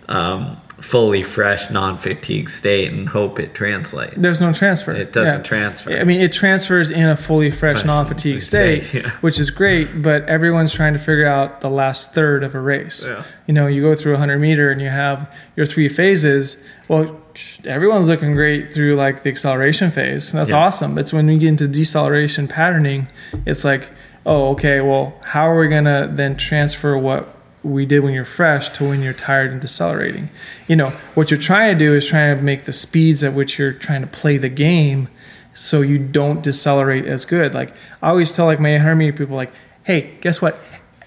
[0.07, 4.91] um, fully fresh non-fatigue state and hope it translates There's no transfer.
[4.91, 5.91] It doesn't transfer.
[5.97, 9.11] I mean, it transfers in a fully fresh, Fresh, non-fatigue state, state, yeah.
[9.21, 10.01] which is great.
[10.03, 13.05] But everyone's trying to figure out the last third of a race.
[13.07, 13.23] Yeah.
[13.47, 16.57] You know, you go through a 100 meter and you have your three phases.
[16.87, 17.19] Well,
[17.63, 20.31] everyone's looking great through like the acceleration phase.
[20.33, 20.57] That's Yeah.
[20.57, 20.97] awesome.
[20.97, 23.07] It's when we get into deceleration patterning,
[23.45, 23.89] it's like,
[24.25, 24.81] oh, okay.
[24.81, 27.35] Well, how are we gonna then transfer what
[27.65, 30.29] we did when you're fresh to when you're tired and decelerating.
[30.67, 33.57] You know, what you're trying to do is trying to make the speeds at which
[33.57, 35.09] you're trying to play the game
[35.53, 37.53] so you don't decelerate as good.
[37.53, 39.51] Like I always tell like my 800 meter people like,
[39.83, 40.57] hey, guess what?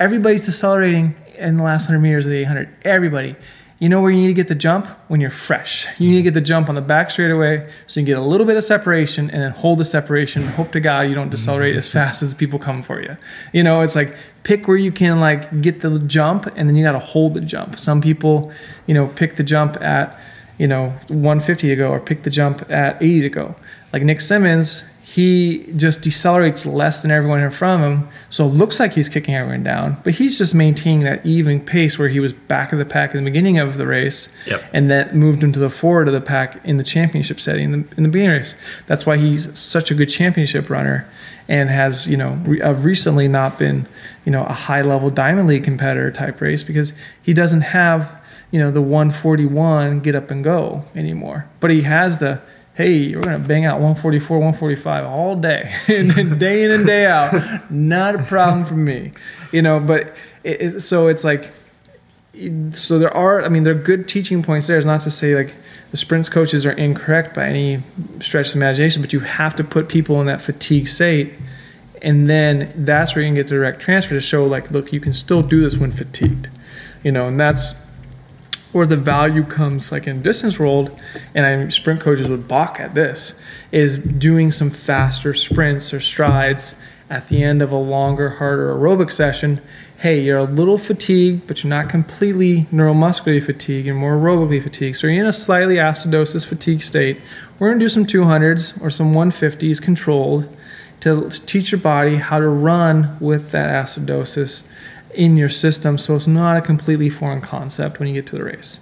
[0.00, 2.68] Everybody's decelerating in the last 100 meters of the 800.
[2.82, 3.36] Everybody.
[3.80, 4.86] You know where you need to get the jump?
[5.06, 5.86] When you're fresh.
[5.98, 8.22] You need to get the jump on the back straightaway so you can get a
[8.22, 10.48] little bit of separation and then hold the separation.
[10.48, 13.16] Hope to God you don't decelerate as fast as people come for you.
[13.52, 16.82] You know, it's like pick where you can like get the jump and then you
[16.82, 17.78] got to hold the jump.
[17.78, 18.52] Some people,
[18.86, 20.18] you know, pick the jump at,
[20.58, 23.54] you know, 150 to go or pick the jump at 80 to go.
[23.92, 28.08] Like Nick Symmonds, he just decelerates less than everyone in front of him.
[28.28, 31.98] So it looks like he's kicking everyone down, but he's just maintaining that even pace
[31.98, 34.64] where he was back of the pack in the beginning of the race, Yep.
[34.74, 37.72] and that moved him to the forward of the pack in the championship setting in
[37.72, 38.54] the, in the beginning race.
[38.86, 41.08] That's why he's such a good championship runner
[41.48, 43.86] and has, you know, re- uh, recently not been,
[44.26, 46.92] you know, a high level Diamond League competitor type race because
[47.22, 48.12] he doesn't have,
[48.50, 51.46] you know, the 141 get up and go anymore.
[51.60, 52.42] But he has the
[52.78, 57.68] hey, we're gonna bang out 144, 145 all day, and day in and day out.
[57.72, 59.12] Not a problem for me,
[59.52, 59.80] you know.
[59.80, 60.14] But
[60.44, 61.50] it, it, so it's like,
[62.72, 63.42] so there are.
[63.42, 64.78] I mean, there are good teaching points there.
[64.78, 65.54] It's not to say like
[65.90, 67.82] the sprints coaches are incorrect by any
[68.20, 71.34] stretch of imagination, but you have to put people in that fatigue state.
[72.00, 75.00] And then that's where you can get the direct transfer to show, like, look, you
[75.00, 76.48] can still do this when fatigued,
[77.02, 77.74] you know, and that's
[78.72, 80.98] where the value comes like in distance world
[81.34, 83.34] and i sprint coaches would balk at this
[83.72, 86.74] is doing some faster sprints or strides
[87.10, 89.60] at the end of a longer harder aerobic session.
[89.98, 94.96] Hey you're a little fatigued but you're not completely neuromuscularly fatigued you're more aerobically fatigued.
[94.96, 97.20] So you're in a slightly acidosis fatigue state.
[97.58, 100.54] We're going to do some 200s or some 150s controlled
[101.00, 104.64] to teach your body how to run with that acidosis
[105.14, 108.44] in your system so it's not a completely foreign concept when you get to the
[108.44, 108.80] race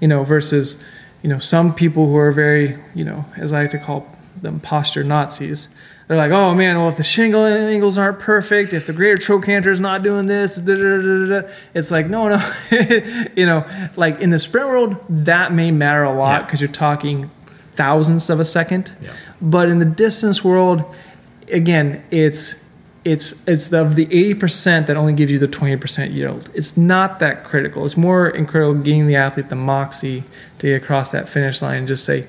[0.00, 0.76] you know versus
[1.22, 4.06] you know some people who are very you know as i like to call
[4.40, 5.68] them posture nazis
[6.06, 9.70] they're like oh man well if the shingle angles aren't perfect if the greater trochanter
[9.70, 12.52] is not doing this da, da, da, da, it's like no no
[13.36, 13.64] you know
[13.96, 16.46] like in the sprint world that may matter a lot Yeah.
[16.46, 17.30] because you're talking
[17.76, 19.12] thousandths of a second Yeah.
[19.40, 20.84] but in the distance world
[21.52, 22.54] again it's
[23.04, 27.44] it's it's of the 80% that only gives you the 20% yield it's not that
[27.44, 30.24] critical it's more incredible getting the athlete the moxie
[30.58, 32.26] to get across that finish line and just say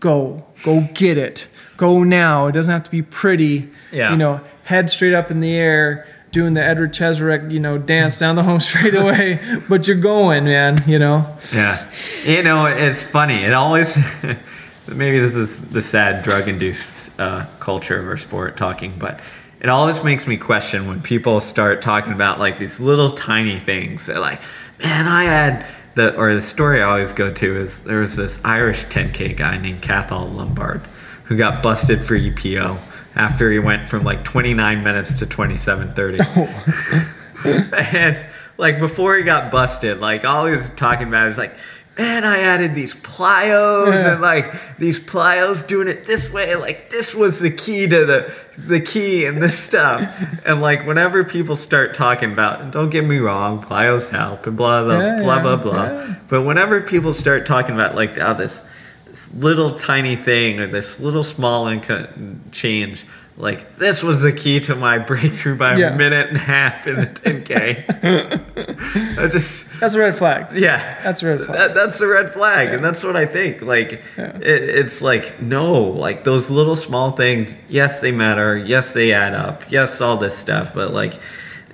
[0.00, 4.10] go go get it go now it doesn't have to be pretty Yeah.
[4.12, 8.18] you know head straight up in the air doing the edward cheserek you know dance
[8.18, 11.88] down the home straightaway but you're going man you know Yeah.
[12.24, 13.44] You know, it's funny.
[13.44, 13.96] It always,
[14.88, 19.20] maybe this is the sad drug induced uh, culture of our sport talking, but
[19.66, 24.06] it always makes me question when people start talking about like these little tiny things.
[24.06, 24.40] They're like,
[24.78, 28.38] man, I had the, or the story I always go to is there was this
[28.44, 30.82] Irish 10K guy named Cathal Lombard
[31.24, 32.78] who got busted for EPO
[33.16, 37.44] after he went from like 29 minutes to 27.30
[37.92, 38.24] and
[38.58, 41.54] like before he got busted, like all he was talking about is like,
[41.98, 44.12] man, I added these plyos Yeah.
[44.12, 48.32] and like these plyos doing it this way, like this was the key to the
[48.58, 50.02] the key and this stuff.
[50.46, 54.84] and like whenever people start talking about, don't get me wrong, plyos help and blah
[54.84, 55.84] blah Yeah, blah blah blah.
[55.84, 56.14] yeah.
[56.28, 58.60] But whenever people start talking about like oh, this,
[59.06, 63.04] this little tiny thing or this little small income change.
[63.38, 65.94] Like this was the key to my breakthrough by Yeah.
[65.94, 69.18] a minute and a half in the 10k.
[69.18, 71.58] I just that's a red flag yeah, That's a red flag.
[71.58, 73.60] That, that's a red flag, and that's what I think.
[73.60, 74.34] Like, Yeah.
[74.36, 77.54] it, it's like no, like those little small things.
[77.68, 78.56] Yes, they matter.
[78.56, 79.70] Yes, they add up.
[79.70, 80.72] Yes, all this stuff.
[80.74, 81.18] But like,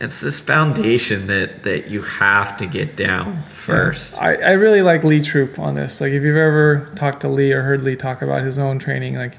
[0.01, 4.20] it's this foundation that that you have to get down first.
[4.20, 6.01] I, I really like Lee Troop on this.
[6.01, 9.14] Like if you've ever talked to Lee or heard Lee talk about his own training,
[9.14, 9.38] like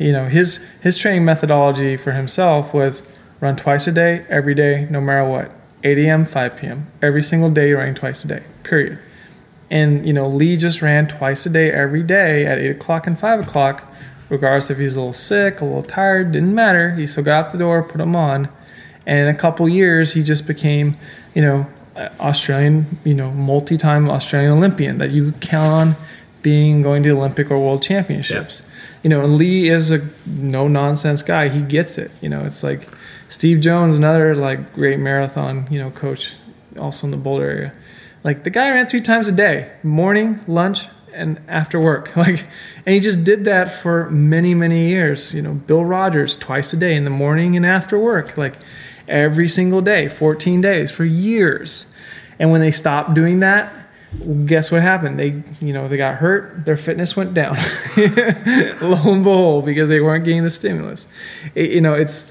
[0.00, 3.02] you know, his his training methodology for himself was
[3.40, 5.52] run twice a day, every day, no matter what.
[5.82, 6.88] 8 a.m., 5 p.m.
[7.00, 8.42] Every single day running twice a day.
[8.62, 8.98] Period.
[9.70, 13.18] And you know, Lee just ran twice a day every day at eight o'clock and
[13.18, 13.84] five o'clock,
[14.28, 16.94] regardless if he's a little sick, a little tired, didn't matter.
[16.94, 18.48] He still got out the door, put them on.
[19.06, 20.96] And in a couple years, he just became,
[21.34, 21.66] you know,
[22.18, 25.96] Australian, you know, multi-time Australian Olympian that you count on
[26.42, 28.62] being going to Olympic or World Championships.
[29.02, 31.48] You know, and Lee is a no nonsense guy.
[31.48, 32.10] He gets it.
[32.20, 32.88] You know, it's like
[33.28, 36.34] Steve Jones, another like great marathon, you know, coach,
[36.78, 37.72] also in the Boulder area.
[38.22, 42.14] Like the guy ran three times a day, morning, lunch, and after work.
[42.16, 42.44] Like,
[42.84, 45.32] and he just did that for many, many years.
[45.32, 48.56] You know, Bill Rodgers twice a day in the morning and after work, like
[49.08, 51.86] every single day, 14 days for years.
[52.38, 53.72] And when they stopped doing that,
[54.46, 55.18] guess what happened?
[55.18, 56.64] They, you know, they got hurt.
[56.64, 57.56] Their fitness went down.
[58.80, 61.06] Lo and behold, because they weren't getting the stimulus.
[61.54, 62.30] It- you know, it's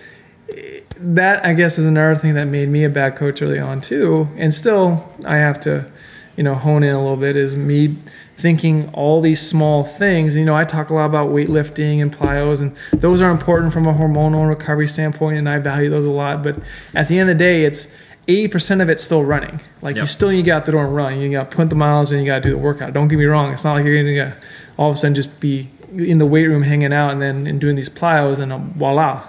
[0.97, 4.27] that I guess is another thing that made me a bad coach early on too,
[4.35, 5.89] and still I have to,
[6.35, 7.37] you know, hone in a little bit.
[7.37, 7.95] Is me
[8.37, 10.35] thinking all these small things.
[10.35, 13.87] You know, I talk a lot about weightlifting and plyos, and those are important from
[13.87, 16.43] a hormonal recovery standpoint, and I value those a lot.
[16.43, 16.57] But
[16.93, 17.87] at the end of the day, it's
[18.29, 19.59] 80% of it's still running.
[19.81, 21.19] Like you still need to get out the door and run.
[21.19, 22.93] You got to put the miles in, you got to do the workout.
[22.93, 23.51] Don't get me wrong.
[23.51, 24.37] It's not like you're going to
[24.77, 27.59] all of a sudden just be in the weight room hanging out and then and
[27.59, 29.27] doing these plyos and uh, voila,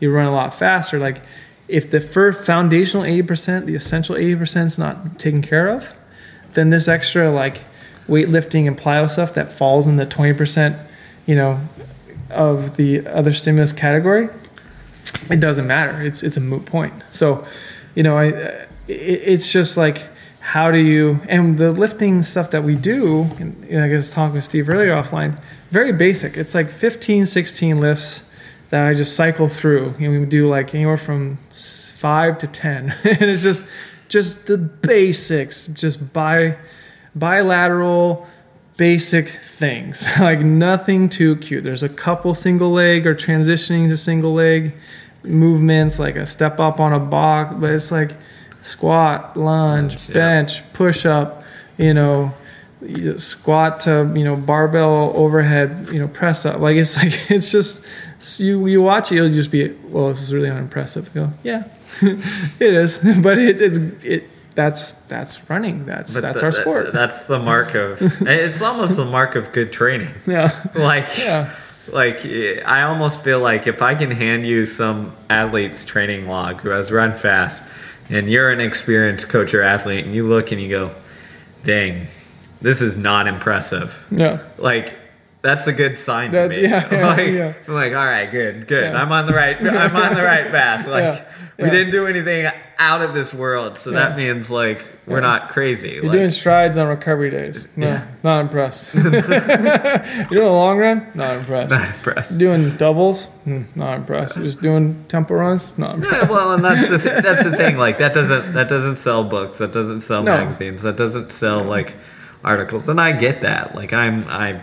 [0.00, 0.98] you run a lot faster.
[0.98, 1.20] Like
[1.68, 5.88] if the first foundational 80%, the essential 80% is not taken care of,
[6.54, 7.60] then this extra like
[8.08, 10.78] weightlifting and plyo stuff that falls in the 20%,
[11.26, 11.60] you know,
[12.30, 14.30] of the other stimulus category,
[15.28, 16.00] it doesn't matter.
[16.00, 16.94] It's it's a moot point.
[17.12, 17.46] So,
[17.94, 20.06] you know, I it, it's just like
[20.40, 24.08] how do you and the lifting stuff that we do and you know, i was
[24.08, 25.38] talking with steve earlier offline
[25.70, 26.36] very basic.
[26.36, 28.22] It's like 15 16 lifts
[28.70, 29.94] that i just cycle through.
[29.98, 33.66] And we do like anywhere from 5 to 10 and it's just
[34.08, 36.56] just the basics just by
[37.14, 38.26] bilateral
[38.76, 40.06] basic things.
[40.18, 44.74] Like nothing too cute there's a couple single leg or transitioning to single leg
[45.22, 48.12] movements like a step up on a box but it's like
[48.62, 50.14] squat, lunge, Yeah.
[50.14, 51.42] bench, push up,
[51.78, 52.32] you know,
[53.16, 56.60] squat to, you know, barbell overhead, you know, press up.
[56.60, 57.82] Like it's like it's just
[58.38, 61.06] you you watch it, you'll just be, well, this is really unimpressive.
[61.14, 61.64] You go, yeah,
[62.02, 62.20] it
[62.74, 65.86] is, but it, it's it that's that's running.
[65.86, 66.92] That's But that's th- our sport.
[66.92, 67.98] That's the mark of.
[68.26, 70.10] it's almost the mark of good training.
[70.26, 71.54] yeah, Like, yeah,
[71.88, 76.70] like I almost feel like if I can hand you some athlete's training log who
[76.70, 77.62] has run fast,
[78.08, 80.90] and you're an experienced coach or athlete, and you look and you go,
[81.64, 82.06] "Dang,
[82.60, 84.40] this is not impressive." yeah.
[84.58, 84.96] Like.
[85.42, 86.68] That's a good sign That's- to me.
[86.68, 87.52] yeah, yeah, like, yeah.
[87.66, 88.92] I'm like, all right, good, good.
[88.92, 89.00] Yeah.
[89.02, 89.56] I'm on the right.
[89.58, 90.86] I'm on the right path.
[90.86, 91.26] Like,
[91.58, 95.90] we didn't do anything out of this world, so that means like we're not crazy.
[95.92, 97.66] You're like, doing strides on recovery days.
[97.76, 98.06] No, Yeah.
[98.22, 98.92] not impressed.
[98.94, 101.06] You're doing a long run.
[101.14, 101.70] Not impressed.
[101.70, 102.38] not impressed.
[102.38, 104.36] Doing doubles, Hmm, not impressed.
[104.36, 106.30] You're just doing tempo runs, not impressed.
[106.30, 107.76] Well, and that's the th- that's the thing.
[107.76, 109.58] Like that doesn't that doesn't sell books.
[109.58, 110.36] That doesn't sell No.
[110.36, 110.82] magazines.
[110.82, 111.94] That doesn't sell like
[112.44, 112.88] articles.
[112.88, 113.74] And I get that.
[113.74, 114.60] Like I'm I,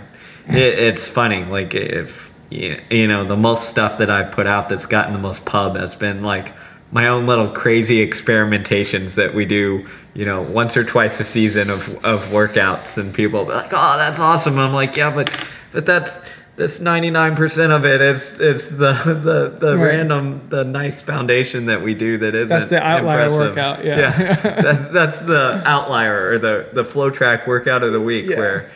[0.50, 1.44] it, it's funny.
[1.46, 5.20] Like if you you know the most stuff that I've put out that's gotten the
[5.20, 6.54] most pub has been like
[6.92, 9.86] my own little crazy experimentations that we do.
[10.14, 13.98] You know, once or twice a season of of workouts, and people be like, "Oh,
[13.98, 15.32] that's awesome." And I'm like, "Yeah, but
[15.72, 16.18] but that's."
[16.56, 19.90] This ninety nine percent of it is is the the, the Right.
[19.90, 23.56] random the nice foundation that we do that isn't That's the outlier impressive.
[23.56, 24.36] workout, yeah.
[24.64, 28.38] that's that's the outlier or the the FloTrack workout of the week Yeah.
[28.40, 28.70] where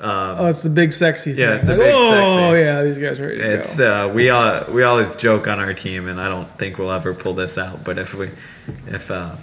[0.00, 1.40] um, Oh, it's the big sexy thing.
[1.40, 2.10] Yeah, the Like, big oh
[2.52, 2.60] sexy.
[2.64, 4.08] yeah, these guys are ready to it's go.
[4.10, 7.14] uh, we all we always joke on our team, and I don't think we'll ever
[7.14, 7.84] pull this out.
[7.84, 8.30] But if we
[8.86, 9.34] if uh,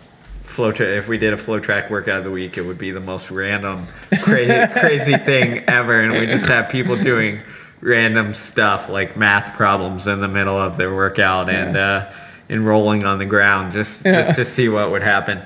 [0.45, 2.99] flow tra- if we did a FloTrack workout of the week, it would be the
[3.01, 3.87] most random
[4.21, 7.41] crazy crazy thing ever, and we just have people doing
[7.81, 11.75] random stuff like math problems in the middle of their workout and.
[11.77, 12.11] Uh,
[12.49, 14.21] and rolling on the ground just Yeah.
[14.23, 15.41] just to see what would happen.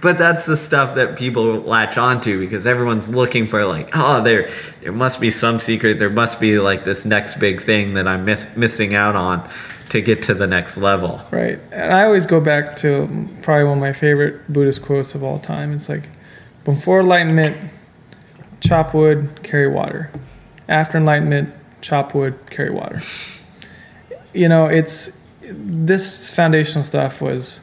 [0.00, 4.48] but that's the stuff that people latch onto because everyone's looking for like oh there
[4.82, 8.24] there must be some secret there must be like this next big thing that i'm
[8.24, 9.48] miss, missing out on
[9.88, 11.58] to get to the next level Right.
[11.72, 13.08] And I always go back to
[13.42, 15.72] probably one of my favorite Buddhist quotes of all time.
[15.74, 16.08] It's like,
[16.64, 17.56] before enlightenment,
[18.60, 20.08] chop wood, carry water.
[20.68, 23.00] After enlightenment, chop wood, carry water.
[24.32, 25.10] You know, it's
[25.42, 27.60] this foundational stuff was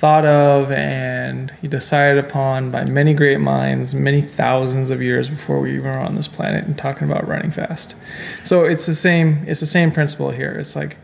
[0.00, 5.74] thought of and decided upon by many great minds many thousands of years before we
[5.74, 7.94] even were on this planet and talking about running fast.
[8.42, 10.52] So it's the same it's the same principle here.
[10.52, 10.96] It's like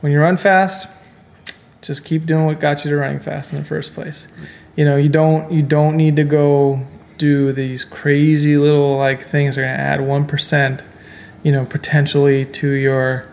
[0.00, 0.86] when you run fast,
[1.82, 4.28] just keep doing what got you to running fast in the first place.
[4.76, 6.86] You know, you don't you don't need to go
[7.18, 10.84] do these crazy little like things that are gonna add one percent,
[11.42, 13.26] you know, potentially to your,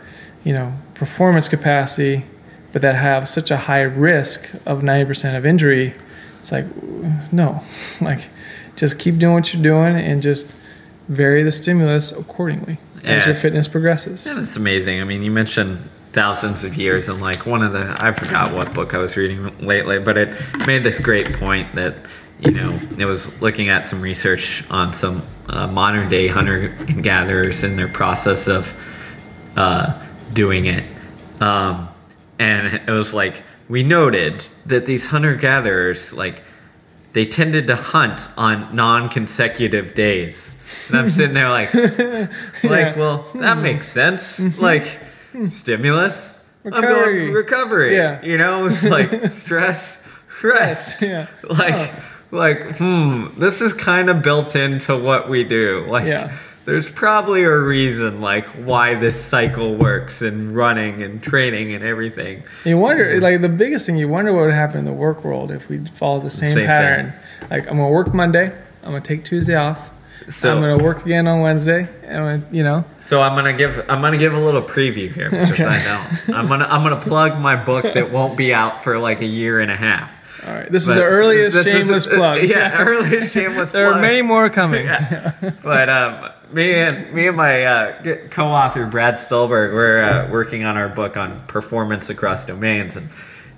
[0.44, 2.26] you know, performance capacity,
[2.72, 5.94] but that have such a high risk of ninety percent of injury.
[6.42, 6.66] It's like
[7.32, 7.64] no.
[8.02, 8.30] Like
[8.76, 10.48] just keep doing what you're doing and just
[11.08, 14.26] vary the stimulus accordingly as your fitness progresses.
[14.26, 15.78] yeah that's amazing i mean you mentioned
[16.14, 19.56] thousands of years and like one of the i forgot what book i was reading
[19.60, 20.34] lately but it
[20.66, 21.96] made this great point that
[22.40, 27.04] you know it was looking at some research on some uh, modern day hunter and
[27.04, 28.74] gatherers and their process of
[29.58, 30.00] uh,
[30.34, 30.84] doing it.
[31.40, 31.90] Um,
[32.40, 36.42] and it was like we noted that these hunter gatherers like
[37.14, 40.56] they tended to hunt on non-consecutive days.
[40.88, 41.72] And I'm sitting there like,
[42.64, 44.40] like, well, that makes sense.
[44.58, 44.98] Like,
[45.48, 47.32] stimulus, I'm Recovery.
[47.32, 47.96] recovery.
[47.96, 48.22] Yeah.
[48.24, 49.98] you know, it's like stress,
[50.42, 51.02] rest.
[51.02, 51.28] Yeah.
[51.44, 51.92] Like,
[52.32, 55.86] like, hmm, this is kind of built into what we do.
[55.88, 56.36] Like, Yeah.
[56.66, 62.44] There's probably a reason, like, why this cycle works and running and training and everything.
[62.64, 65.52] You wonder, like the biggest thing, you wonder what would happen in the work world
[65.52, 67.14] if we follow the same, Same pattern.
[67.50, 68.46] Like I'm gonna work Monday,
[68.84, 69.90] I'm gonna take Tuesday off,
[70.32, 74.02] So I'm gonna work again on Wednesday, and you know, So I'm gonna give I'm
[74.02, 77.58] gonna give a little preview here because I know I'm gonna I'm gonna plug my
[77.58, 80.10] book that won't be out for like a year and a half.
[80.48, 80.72] all right.
[80.72, 82.44] This is the earliest this is- shameless plug.
[82.44, 83.98] Yeah, earliest shameless there plug.
[83.98, 84.86] are many more coming.
[84.86, 85.34] Yeah.
[85.62, 90.78] but um, me and me and my uh, co-author Brad Stulberg, we're uh, working on
[90.78, 93.10] our book on performance across domains, and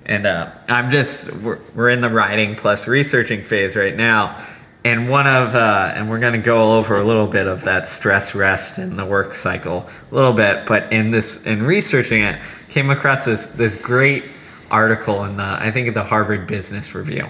[0.06, 4.44] and uh, I'm just we're, we're in the writing plus researching phase right now.
[4.84, 8.36] And one of uh, and we're gonna go over a little bit of that stress
[8.36, 10.66] rest and the work cycle a little bit.
[10.66, 12.40] But in this in researching it,
[12.70, 14.24] came across this this great
[14.72, 17.28] article in the I think the Harvard Business Review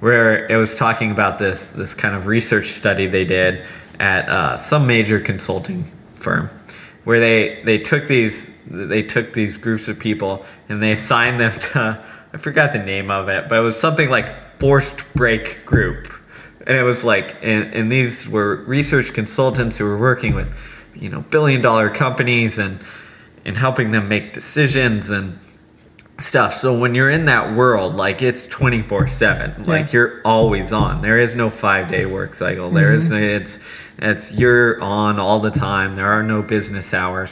[0.00, 3.64] where it was talking about this this kind of research study they did
[3.98, 5.84] at uh, some major consulting
[6.16, 6.50] firm,
[7.04, 11.58] where they they took these they took these groups of people and they assigned them
[11.58, 12.02] to
[12.34, 16.08] I forgot the name of it, but it was something like forced break group,
[16.66, 20.48] and it was like and, and these were research consultants who were working with
[20.94, 22.78] you know billion dollar companies and
[23.44, 25.38] and helping them make decisions and
[26.22, 26.54] stuff.
[26.54, 31.02] So when you're in that world, like it's 24 seven, like you're always on.
[31.02, 32.70] There is no five day work cycle.
[32.70, 33.58] There is it's,
[33.98, 35.96] it's, you're on all the time.
[35.96, 37.30] There are no business hours.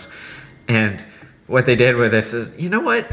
[0.69, 1.03] And
[1.47, 3.11] what they did with this is, you know what?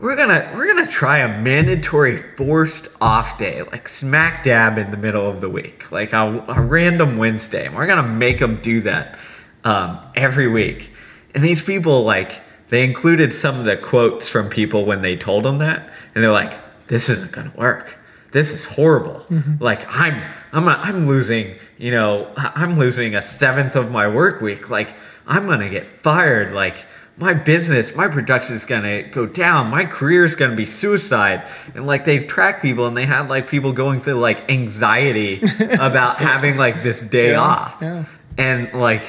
[0.00, 4.96] We're gonna, we're gonna try a mandatory forced off day, like smack dab in the
[4.96, 7.66] middle of the week, like a, a random Wednesday.
[7.66, 9.18] And we're gonna make them do that,
[9.64, 10.90] um, every week.
[11.34, 15.44] And these people, like, they included some of the quotes from people when they told
[15.44, 16.52] them that, and they're like,
[16.88, 17.98] "This isn't gonna work.
[18.32, 19.24] This is horrible.
[19.30, 19.62] Mm-hmm.
[19.62, 21.56] Like, I'm, I'm, a, I'm losing.
[21.78, 24.68] You know, I'm losing a seventh of my work week.
[24.68, 24.94] Like,
[25.26, 26.52] I'm gonna get fired.
[26.52, 26.84] Like."
[27.18, 29.70] My business, my production is gonna go down.
[29.70, 31.48] My career is gonna be suicide.
[31.74, 35.40] And like they track people, and they had like people going through like anxiety
[35.80, 37.76] about having like this day Yeah, off.
[37.80, 38.04] yeah.
[38.36, 39.04] And like,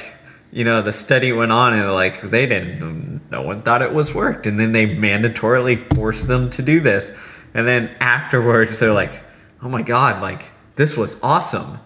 [0.58, 4.12] you know, the study went on and like they didn't, no one thought it was
[4.12, 4.44] worked.
[4.44, 7.12] And then they mandatorily forced them to do this.
[7.54, 9.22] And then afterwards, they're like,
[9.62, 11.78] oh my God, like this was awesome.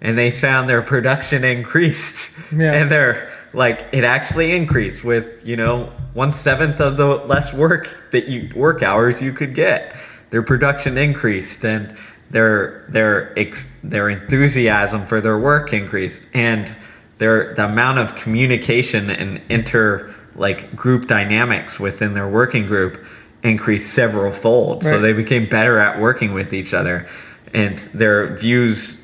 [0.00, 2.30] And they found their production increased.
[2.52, 2.72] Yeah.
[2.72, 8.10] And they're like, it actually increased with, you know, one seventh of the less work
[8.12, 9.92] that you work hours you could get.
[10.30, 11.96] Their production increased and
[12.30, 16.76] their their ex, their enthusiasm for their work increased and
[17.20, 23.04] their the amount of communication and inter like group dynamics within their working group
[23.44, 24.82] increased several fold.
[24.84, 27.06] So they became better at working with each other
[27.54, 28.96] and their views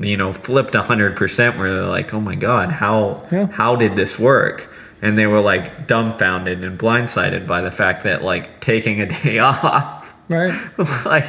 [0.00, 3.46] you know flipped 100% where they're like oh my god how Yeah.
[3.46, 4.68] how did this work
[5.02, 9.38] and they were like dumbfounded and blindsided by the fact that like taking a day
[9.52, 10.54] off Right.
[11.04, 11.24] like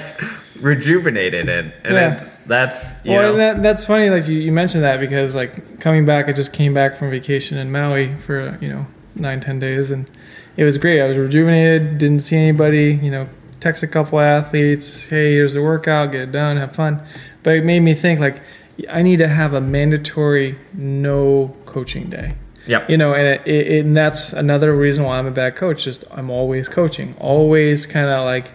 [0.61, 2.23] rejuvenated it and Yeah.
[2.23, 4.09] it, that's you well, know, and that, that's funny.
[4.09, 7.57] Like you, you mentioned that because like coming back, I just came back from vacation
[7.57, 10.09] in Maui for you know nine ten days, and
[10.57, 11.01] it was great.
[11.01, 11.97] I was rejuvenated.
[11.99, 12.99] Didn't see anybody.
[13.01, 13.29] You know,
[13.59, 15.05] text a couple athletes.
[15.05, 16.11] Hey, here's the workout.
[16.11, 16.57] Get it done.
[16.57, 17.01] Have fun.
[17.43, 18.41] But it made me think like
[18.89, 22.33] I need to have a mandatory no coaching day.
[22.65, 22.85] yeah.
[22.89, 25.83] You know, and it, it, and that's another reason why I'm a bad coach.
[25.83, 28.47] Just I'm always coaching, always kind of like,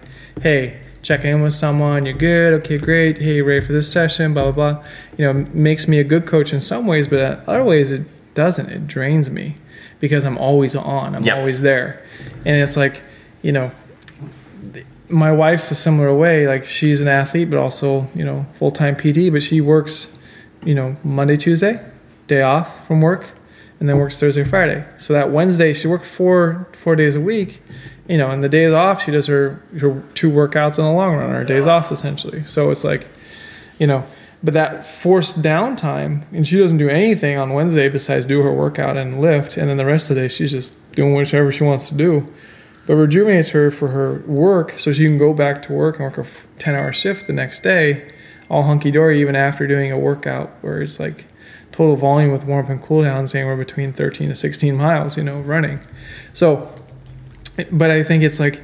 [0.42, 2.06] hey, check in with someone.
[2.06, 2.54] You're good.
[2.54, 3.18] Okay, great.
[3.18, 4.34] Hey, you ready for this session?
[4.34, 4.84] Blah blah blah.
[5.16, 8.02] You know, makes me a good coach in some ways, but in other ways it
[8.34, 8.68] doesn't.
[8.70, 9.56] It drains me
[10.00, 11.14] because I'm always on.
[11.14, 11.36] I'm Yep.
[11.36, 12.02] always there,
[12.44, 13.02] and it's like,
[13.42, 13.70] you know,
[15.08, 16.48] my wife's a similar way.
[16.48, 19.30] Like she's an athlete, but also you know full time PT.
[19.30, 20.08] But she works,
[20.64, 21.80] you know, Monday, Tuesday,
[22.26, 23.26] day off from work,
[23.80, 24.84] and then works Thursday, or Friday.
[24.98, 27.62] So that Wednesday she works four four days a week,
[28.08, 31.16] you know, and the days off she does her her two workouts in the long
[31.16, 32.44] run, her days off essentially.
[32.46, 33.06] So it's like,
[33.78, 34.04] you know,
[34.42, 38.96] but that forced downtime, and she doesn't do anything on Wednesday besides do her workout
[38.96, 41.88] and lift, and then the rest of the day she's just doing whatever she wants
[41.88, 42.32] to do
[42.86, 46.18] but rejuvenates her for her work so she can go back to work and work
[46.18, 46.26] a
[46.58, 48.10] 10 hour shift the next day
[48.50, 51.24] all hunky-dory even after doing a workout where it's like
[51.74, 55.24] total volume with warm up and cool downs anywhere between 13 to 16 miles you
[55.24, 55.80] know running
[56.32, 56.72] so
[57.72, 58.60] but i think it's like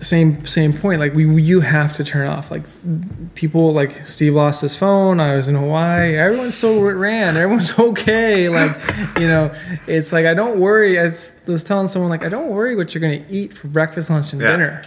[0.00, 2.62] same same point like we you have to turn off like
[3.34, 8.48] people like steve lost his phone i was in hawaii everyone's so ran everyone's okay
[8.48, 8.76] like
[9.18, 9.52] you know
[9.88, 13.00] it's like i don't worry i was telling someone like i don't worry what you're
[13.00, 14.50] going to eat for breakfast lunch and Yeah.
[14.52, 14.82] dinner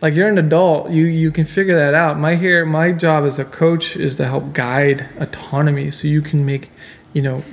[0.00, 2.18] like you're an adult you you can figure that out.
[2.18, 6.44] My here my job as a coach is to help guide autonomy so you can
[6.44, 6.70] make
[7.12, 7.44] you know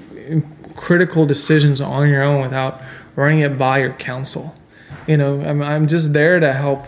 [0.76, 2.82] critical decisions on your own without
[3.16, 4.56] running it by your counsel.
[5.08, 6.86] You know i'm, I'm just there to help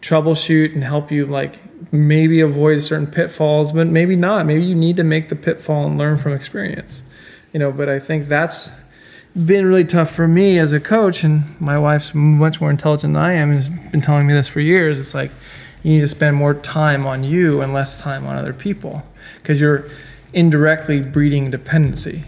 [0.00, 1.60] troubleshoot and help you like
[1.92, 4.46] maybe avoid certain pitfalls but maybe not.
[4.46, 7.00] Maybe you need to make the pitfall and learn from experience.
[7.52, 8.70] You know, but I think that's
[9.34, 11.24] been really tough for me as a coach.
[11.24, 14.48] And my wife's much more intelligent than I am and has been telling me this
[14.48, 14.98] for years.
[14.98, 15.30] It's like
[15.82, 19.02] you need to spend more time on you and less time on other people
[19.36, 19.88] because you're
[20.32, 22.24] indirectly breeding dependency.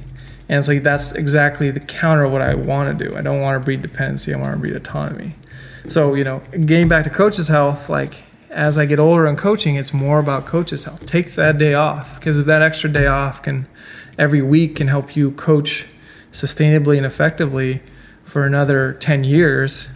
[0.48, 3.16] And it's like that's exactly the counter of what I want to do.
[3.16, 4.34] I don't want to breed dependency.
[4.34, 5.34] I want to breed autonomy.
[5.88, 9.76] So you know, getting back to coach's health, like as I get older in coaching,
[9.76, 11.06] it's more about coach's health.
[11.06, 13.66] Take that day off because that extra day off can
[14.18, 15.86] every week can help you coach
[16.32, 17.82] sustainably and effectively
[18.24, 19.88] for another 10 years,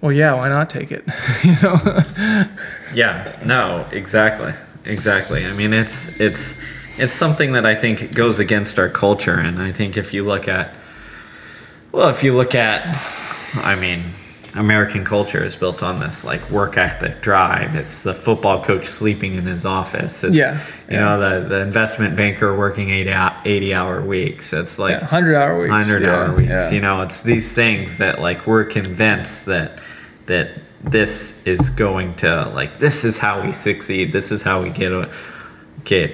[0.00, 1.04] well, yeah, why not take it?
[1.44, 2.44] you know?
[2.94, 4.54] Yeah, no, exactly.
[4.84, 5.44] Exactly.
[5.44, 6.52] I mean, it's it's
[6.96, 10.48] it's something that I think goes against our culture and I think if you look
[10.48, 10.74] at
[11.92, 12.86] well, if you look at
[13.56, 14.12] I mean,
[14.54, 17.76] American culture is built on this like work ethic drive.
[17.76, 20.24] It's the football coach sleeping in his office.
[20.24, 24.52] It's, Yeah, You know, the, the investment banker working 80, hou- 80 hour weeks.
[24.52, 25.70] It's like yeah, 100 hour weeks.
[25.72, 26.48] hundred yeah, hour weeks.
[26.48, 26.70] yeah.
[26.70, 29.78] You know, it's these things that like we're convinced that
[30.26, 30.50] that
[30.82, 34.12] this is going to like this is how we succeed.
[34.12, 35.10] This is how we get
[35.84, 36.12] get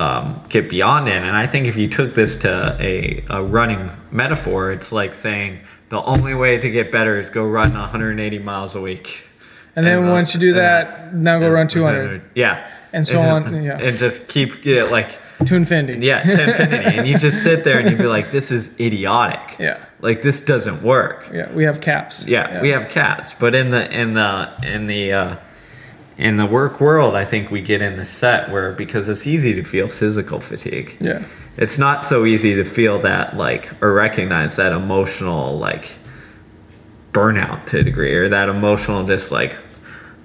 [0.00, 1.22] um, get beyond it.
[1.22, 5.60] And I think if you took this to a, a running metaphor, it's like saying
[5.88, 9.22] the only way to get better is go run 180 miles a week.
[9.74, 12.70] And then uh, once you do and, uh, that, now go run 200 Yeah.
[12.92, 13.78] And so on, yeah.
[13.78, 16.06] And just keep it like to infinity.
[16.06, 16.96] yeah, to infinity.
[16.96, 19.58] and you just sit there and you'd be like, this is idiotic.
[19.58, 19.78] Yeah.
[20.00, 21.28] Like this doesn't work.
[21.32, 22.26] Yeah, we have caps.
[22.26, 25.36] Yeah, we have cats, but in the in the in the uh,
[26.18, 29.54] in the work world, I think we get in the set where because it's easy
[29.54, 30.96] to feel physical fatigue.
[31.00, 31.24] Yeah.
[31.56, 35.94] It's not so easy to feel that like or recognize that emotional like
[37.12, 39.56] burnout to a degree or that emotional just like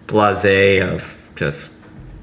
[0.08, 1.72] blase of just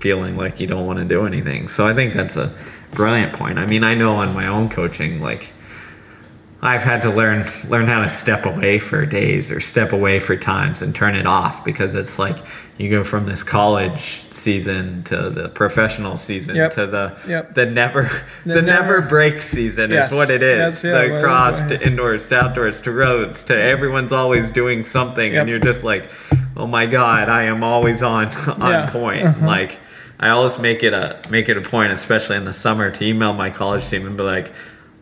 [0.00, 1.68] feeling like you don't want to do anything.
[1.68, 2.54] So I think that's a
[2.92, 3.58] brilliant point.
[3.58, 5.52] I mean, I know on my own coaching like
[6.60, 10.36] I've had to learn learn how to step away for days or step away for
[10.36, 12.36] times and turn it off because it's like
[12.78, 16.70] you go from this college season to the professional season Yep.
[16.74, 17.54] to the Yep.
[17.54, 18.10] the never
[18.44, 20.10] the, The never, never- break season Yes.
[20.10, 20.82] is what it is.
[20.82, 24.82] Yes, yeah, the well, cross to indoors to outdoors to roads to everyone's always doing
[24.84, 25.40] something Yep.
[25.40, 26.10] and you're just like,
[26.56, 28.26] oh my god, I am always on
[28.60, 28.90] on Yeah.
[28.90, 29.24] point.
[29.26, 29.46] Uh-huh.
[29.46, 29.76] Like
[30.18, 33.32] I always make it a make it a point, especially in the summer, to email
[33.32, 34.50] my college team and be like,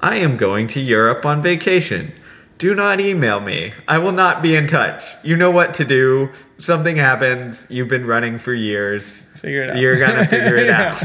[0.06, 2.12] I am going to Europe on vacation.
[2.58, 3.72] Do not email me.
[3.88, 5.02] I will not be in touch.
[5.22, 6.30] You know what to do.
[6.58, 7.66] Something happens.
[7.68, 9.04] You've been running for years.
[9.42, 9.76] Figure it out.
[9.78, 10.96] You're gonna figure it Yeah.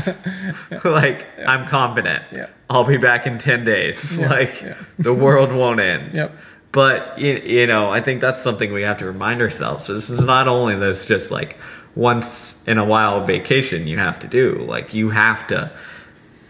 [0.71, 0.85] out.
[0.85, 2.23] like I'm confident.
[2.31, 2.47] Yeah.
[2.69, 4.17] I'll be back in ten days.
[4.17, 4.75] Yeah, Like yeah.
[4.99, 6.13] the world won't end.
[6.13, 6.31] Yep.
[6.71, 9.87] But you, you know, I think that's something we have to remind ourselves.
[9.87, 11.57] This is not only this just like
[11.95, 14.59] once in a while vacation you have to do.
[14.75, 15.69] Like you have to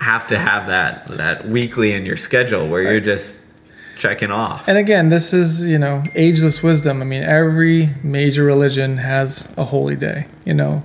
[0.02, 3.38] have to have that that weekly in your schedule where you're just
[3.99, 4.68] checking off.
[4.68, 7.02] And again, this is, you know, ageless wisdom.
[7.02, 10.84] I mean, every major religion has a holy day, you know,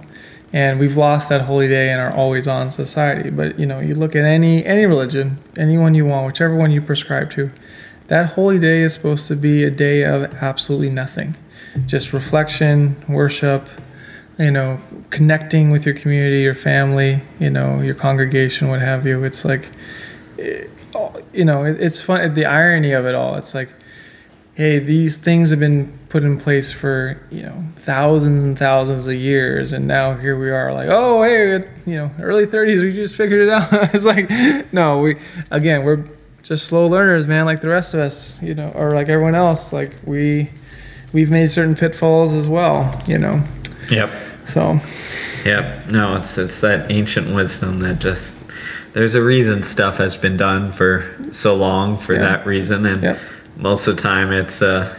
[0.53, 3.31] and we've lost that holy day in our always on society.
[3.31, 6.83] But, you know, you look at any any religion, anyone you want, whichever one you
[6.83, 7.51] prescribe to,
[8.09, 11.37] that holy day is supposed to be a day of absolutely nothing.
[11.87, 13.67] Just reflection, worship,
[14.39, 14.79] you know,
[15.11, 19.25] connecting with your community, your family, you know, your congregation, what have you.
[19.25, 19.71] It's like,
[20.37, 20.71] it,
[21.33, 22.35] you know, it, it's fun.
[22.35, 23.37] The irony of it all.
[23.37, 23.71] It's like,
[24.55, 29.15] hey, these things have been put in place for you know thousands and thousands of
[29.15, 33.17] years, and now here we are, like, oh, hey, you know, early 30s, we just
[33.17, 33.69] figured it out.
[33.95, 34.31] it's like,
[34.73, 35.17] no, we
[35.51, 36.05] again, we're
[36.43, 39.73] just slow learners, man, like the rest of us, you know, or like everyone else.
[39.73, 40.51] Like we,
[41.13, 43.43] we've made certain pitfalls as well, you know.
[43.91, 44.11] Yep.
[44.49, 44.81] So
[45.45, 45.89] Yep.
[45.89, 48.35] No, it's it's that ancient wisdom that just
[48.93, 52.21] there's a reason stuff has been done for so long for Yeah.
[52.21, 53.19] that reason, and Yep.
[53.57, 54.95] most of the time it's uh,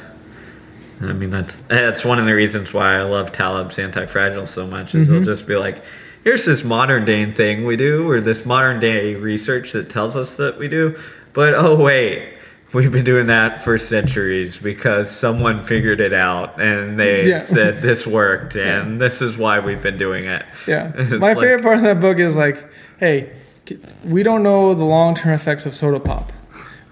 [1.02, 4.96] I mean that's that's one of the reasons why I love Taleb's anti-fragile so much
[4.96, 5.16] is Mm-hmm.
[5.16, 5.82] he'll just be like,
[6.24, 10.38] here's this modern day thing we do, or this modern day research that tells us
[10.38, 10.98] that we do,
[11.34, 12.34] but oh wait.
[12.74, 17.40] We've been doing that for centuries because someone figured it out and they Yeah.
[17.40, 20.44] said this worked and this is why we've been doing it.
[20.68, 20.92] Yeah.
[20.98, 22.64] My like- favorite part of that book is like,
[23.00, 23.30] hey,
[24.04, 26.32] we don't know the long term effects of soda pop,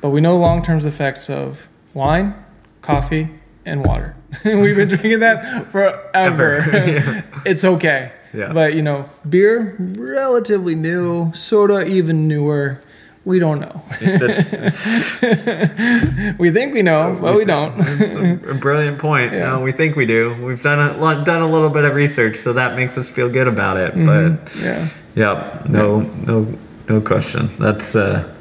[0.01, 2.33] but we know long term effects of wine,
[2.81, 3.29] coffee,
[3.65, 4.15] and water.
[4.45, 6.63] We've been drinking that forever.
[6.85, 7.21] Yeah.
[7.45, 8.11] It's okay.
[8.33, 8.51] Yeah.
[8.51, 12.81] But, you know, beer, relatively new, soda, even newer.
[13.25, 13.81] We don't know.
[16.37, 17.77] We think we know, but we don't.
[17.79, 19.33] that's a, brilliant point.
[19.33, 19.49] Yeah.
[19.49, 20.35] No, we think we do.
[20.43, 23.29] We've done a lot, done a little bit of research, so that makes us feel
[23.29, 23.95] good about it.
[23.95, 24.35] Mm-hmm.
[24.35, 24.89] But yeah.
[25.15, 26.53] yeah, no, no,
[26.87, 27.49] no question.
[27.57, 28.31] That's uh,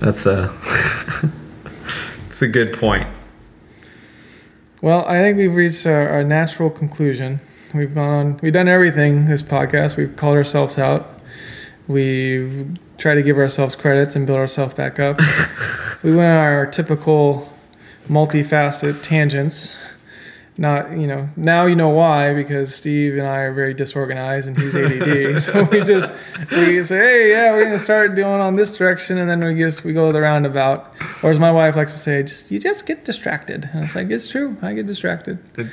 [0.00, 0.52] That's a
[2.28, 3.06] it's a good point.
[4.82, 7.40] Well, I think we've reached our, our natural conclusion.
[7.72, 9.96] We've gone, we've done everything this podcast.
[9.96, 11.20] We've called ourselves out.
[11.88, 15.20] We've tried to give ourselves credits and build ourselves back up.
[16.02, 17.48] we went on our typical
[18.08, 19.76] multifaceted tangents.
[20.58, 24.56] Not, you know, now you know why because Steve and I are very disorganized and
[24.56, 25.42] he's ADD.
[25.42, 26.10] so we just
[26.50, 29.84] we say, hey, yeah, we're gonna start doing on this direction, and then we just
[29.84, 30.94] we go the roundabout.
[31.22, 33.68] Or as my wife likes to say, just you just get distracted.
[33.74, 35.38] And it's like it's true, I get distracted.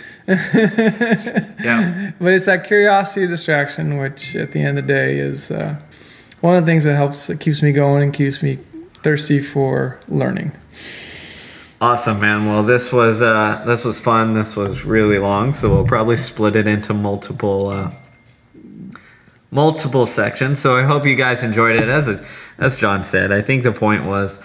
[1.64, 2.12] Yeah.
[2.20, 5.78] But it's that curiosity distraction, which at the end of the day is uh,
[6.44, 8.60] one of the things that helps, that keeps me going and keeps me
[9.02, 10.52] thirsty for learning.
[11.80, 12.48] Awesome, man.
[12.48, 14.34] Well, this was uh, this was fun.
[14.34, 17.92] This was really long, so we'll probably split it into multiple uh,
[19.52, 20.60] multiple sections.
[20.60, 21.88] So I hope you guys enjoyed it.
[21.88, 22.22] As
[22.58, 24.38] as John said, I think the point was,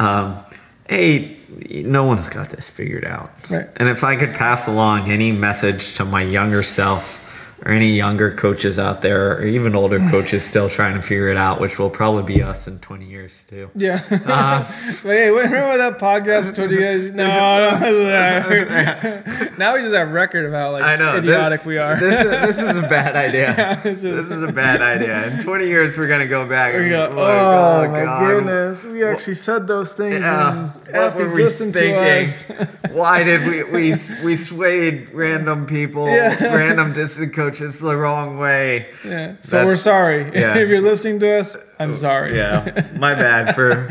[0.00, 0.44] um,
[0.88, 1.36] hey,
[1.70, 3.30] no one's got this figured out.
[3.48, 3.68] Right.
[3.76, 7.23] And if I could pass along any message to my younger self
[7.64, 11.36] or any younger coaches out there, or even older coaches still trying to figure it
[11.36, 13.70] out, which will probably be us in 20 years too.
[13.74, 14.02] Yeah.
[14.10, 14.64] Uh,
[15.02, 17.10] but hey, remember that podcast I told you guys?
[17.10, 17.26] No,
[17.80, 19.50] no.
[19.58, 21.16] now we just have record of how like I know.
[21.16, 21.98] idiotic this, we are.
[21.98, 23.54] This, is- this is a bad idea.
[23.56, 25.28] Yeah, this this, is- is, a bad idea.
[25.28, 26.74] In 20 years, we're gonna go back.
[26.74, 30.72] We and go, be oh, like, my God, goodness, we actually said those things, Yeah,
[30.86, 32.58] and what were we listened to thinking?
[32.58, 32.92] us.
[32.92, 36.44] Why did we we we swayed random people, Yeah.
[36.54, 38.86] random distant coaches the wrong way?
[39.04, 39.34] yeah.
[39.42, 40.56] So That's- we're sorry yeah.
[40.56, 41.56] if you're listening to us.
[41.78, 42.36] I'm sorry.
[42.36, 43.86] Yeah, my bad for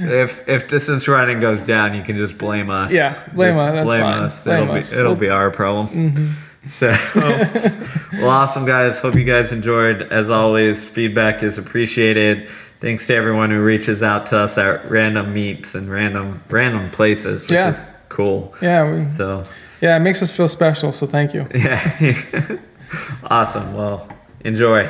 [0.00, 2.90] if if distance running goes down, you can just blame us.
[2.90, 4.22] Yeah, blame Just us, that's blame fine.
[4.24, 4.44] us.
[4.44, 4.90] Blame it'll us.
[4.90, 5.20] be it'll We'll- Mm-hmm.
[5.20, 6.36] be our problem.
[6.78, 6.96] So,
[8.20, 8.98] well, awesome guys.
[8.98, 10.02] Hope you guys enjoyed.
[10.12, 12.48] As always, feedback is appreciated.
[12.80, 17.42] Thanks to everyone who reaches out to us at random meets and random random places,
[17.42, 17.70] which Yeah.
[17.70, 18.54] is cool.
[18.60, 19.44] Yeah, we, So,
[19.80, 20.92] yeah, it makes us feel special.
[20.92, 21.46] So thank you.
[21.54, 22.56] yeah,
[23.24, 23.74] awesome.
[23.74, 24.08] Well,
[24.44, 24.88] enjoy.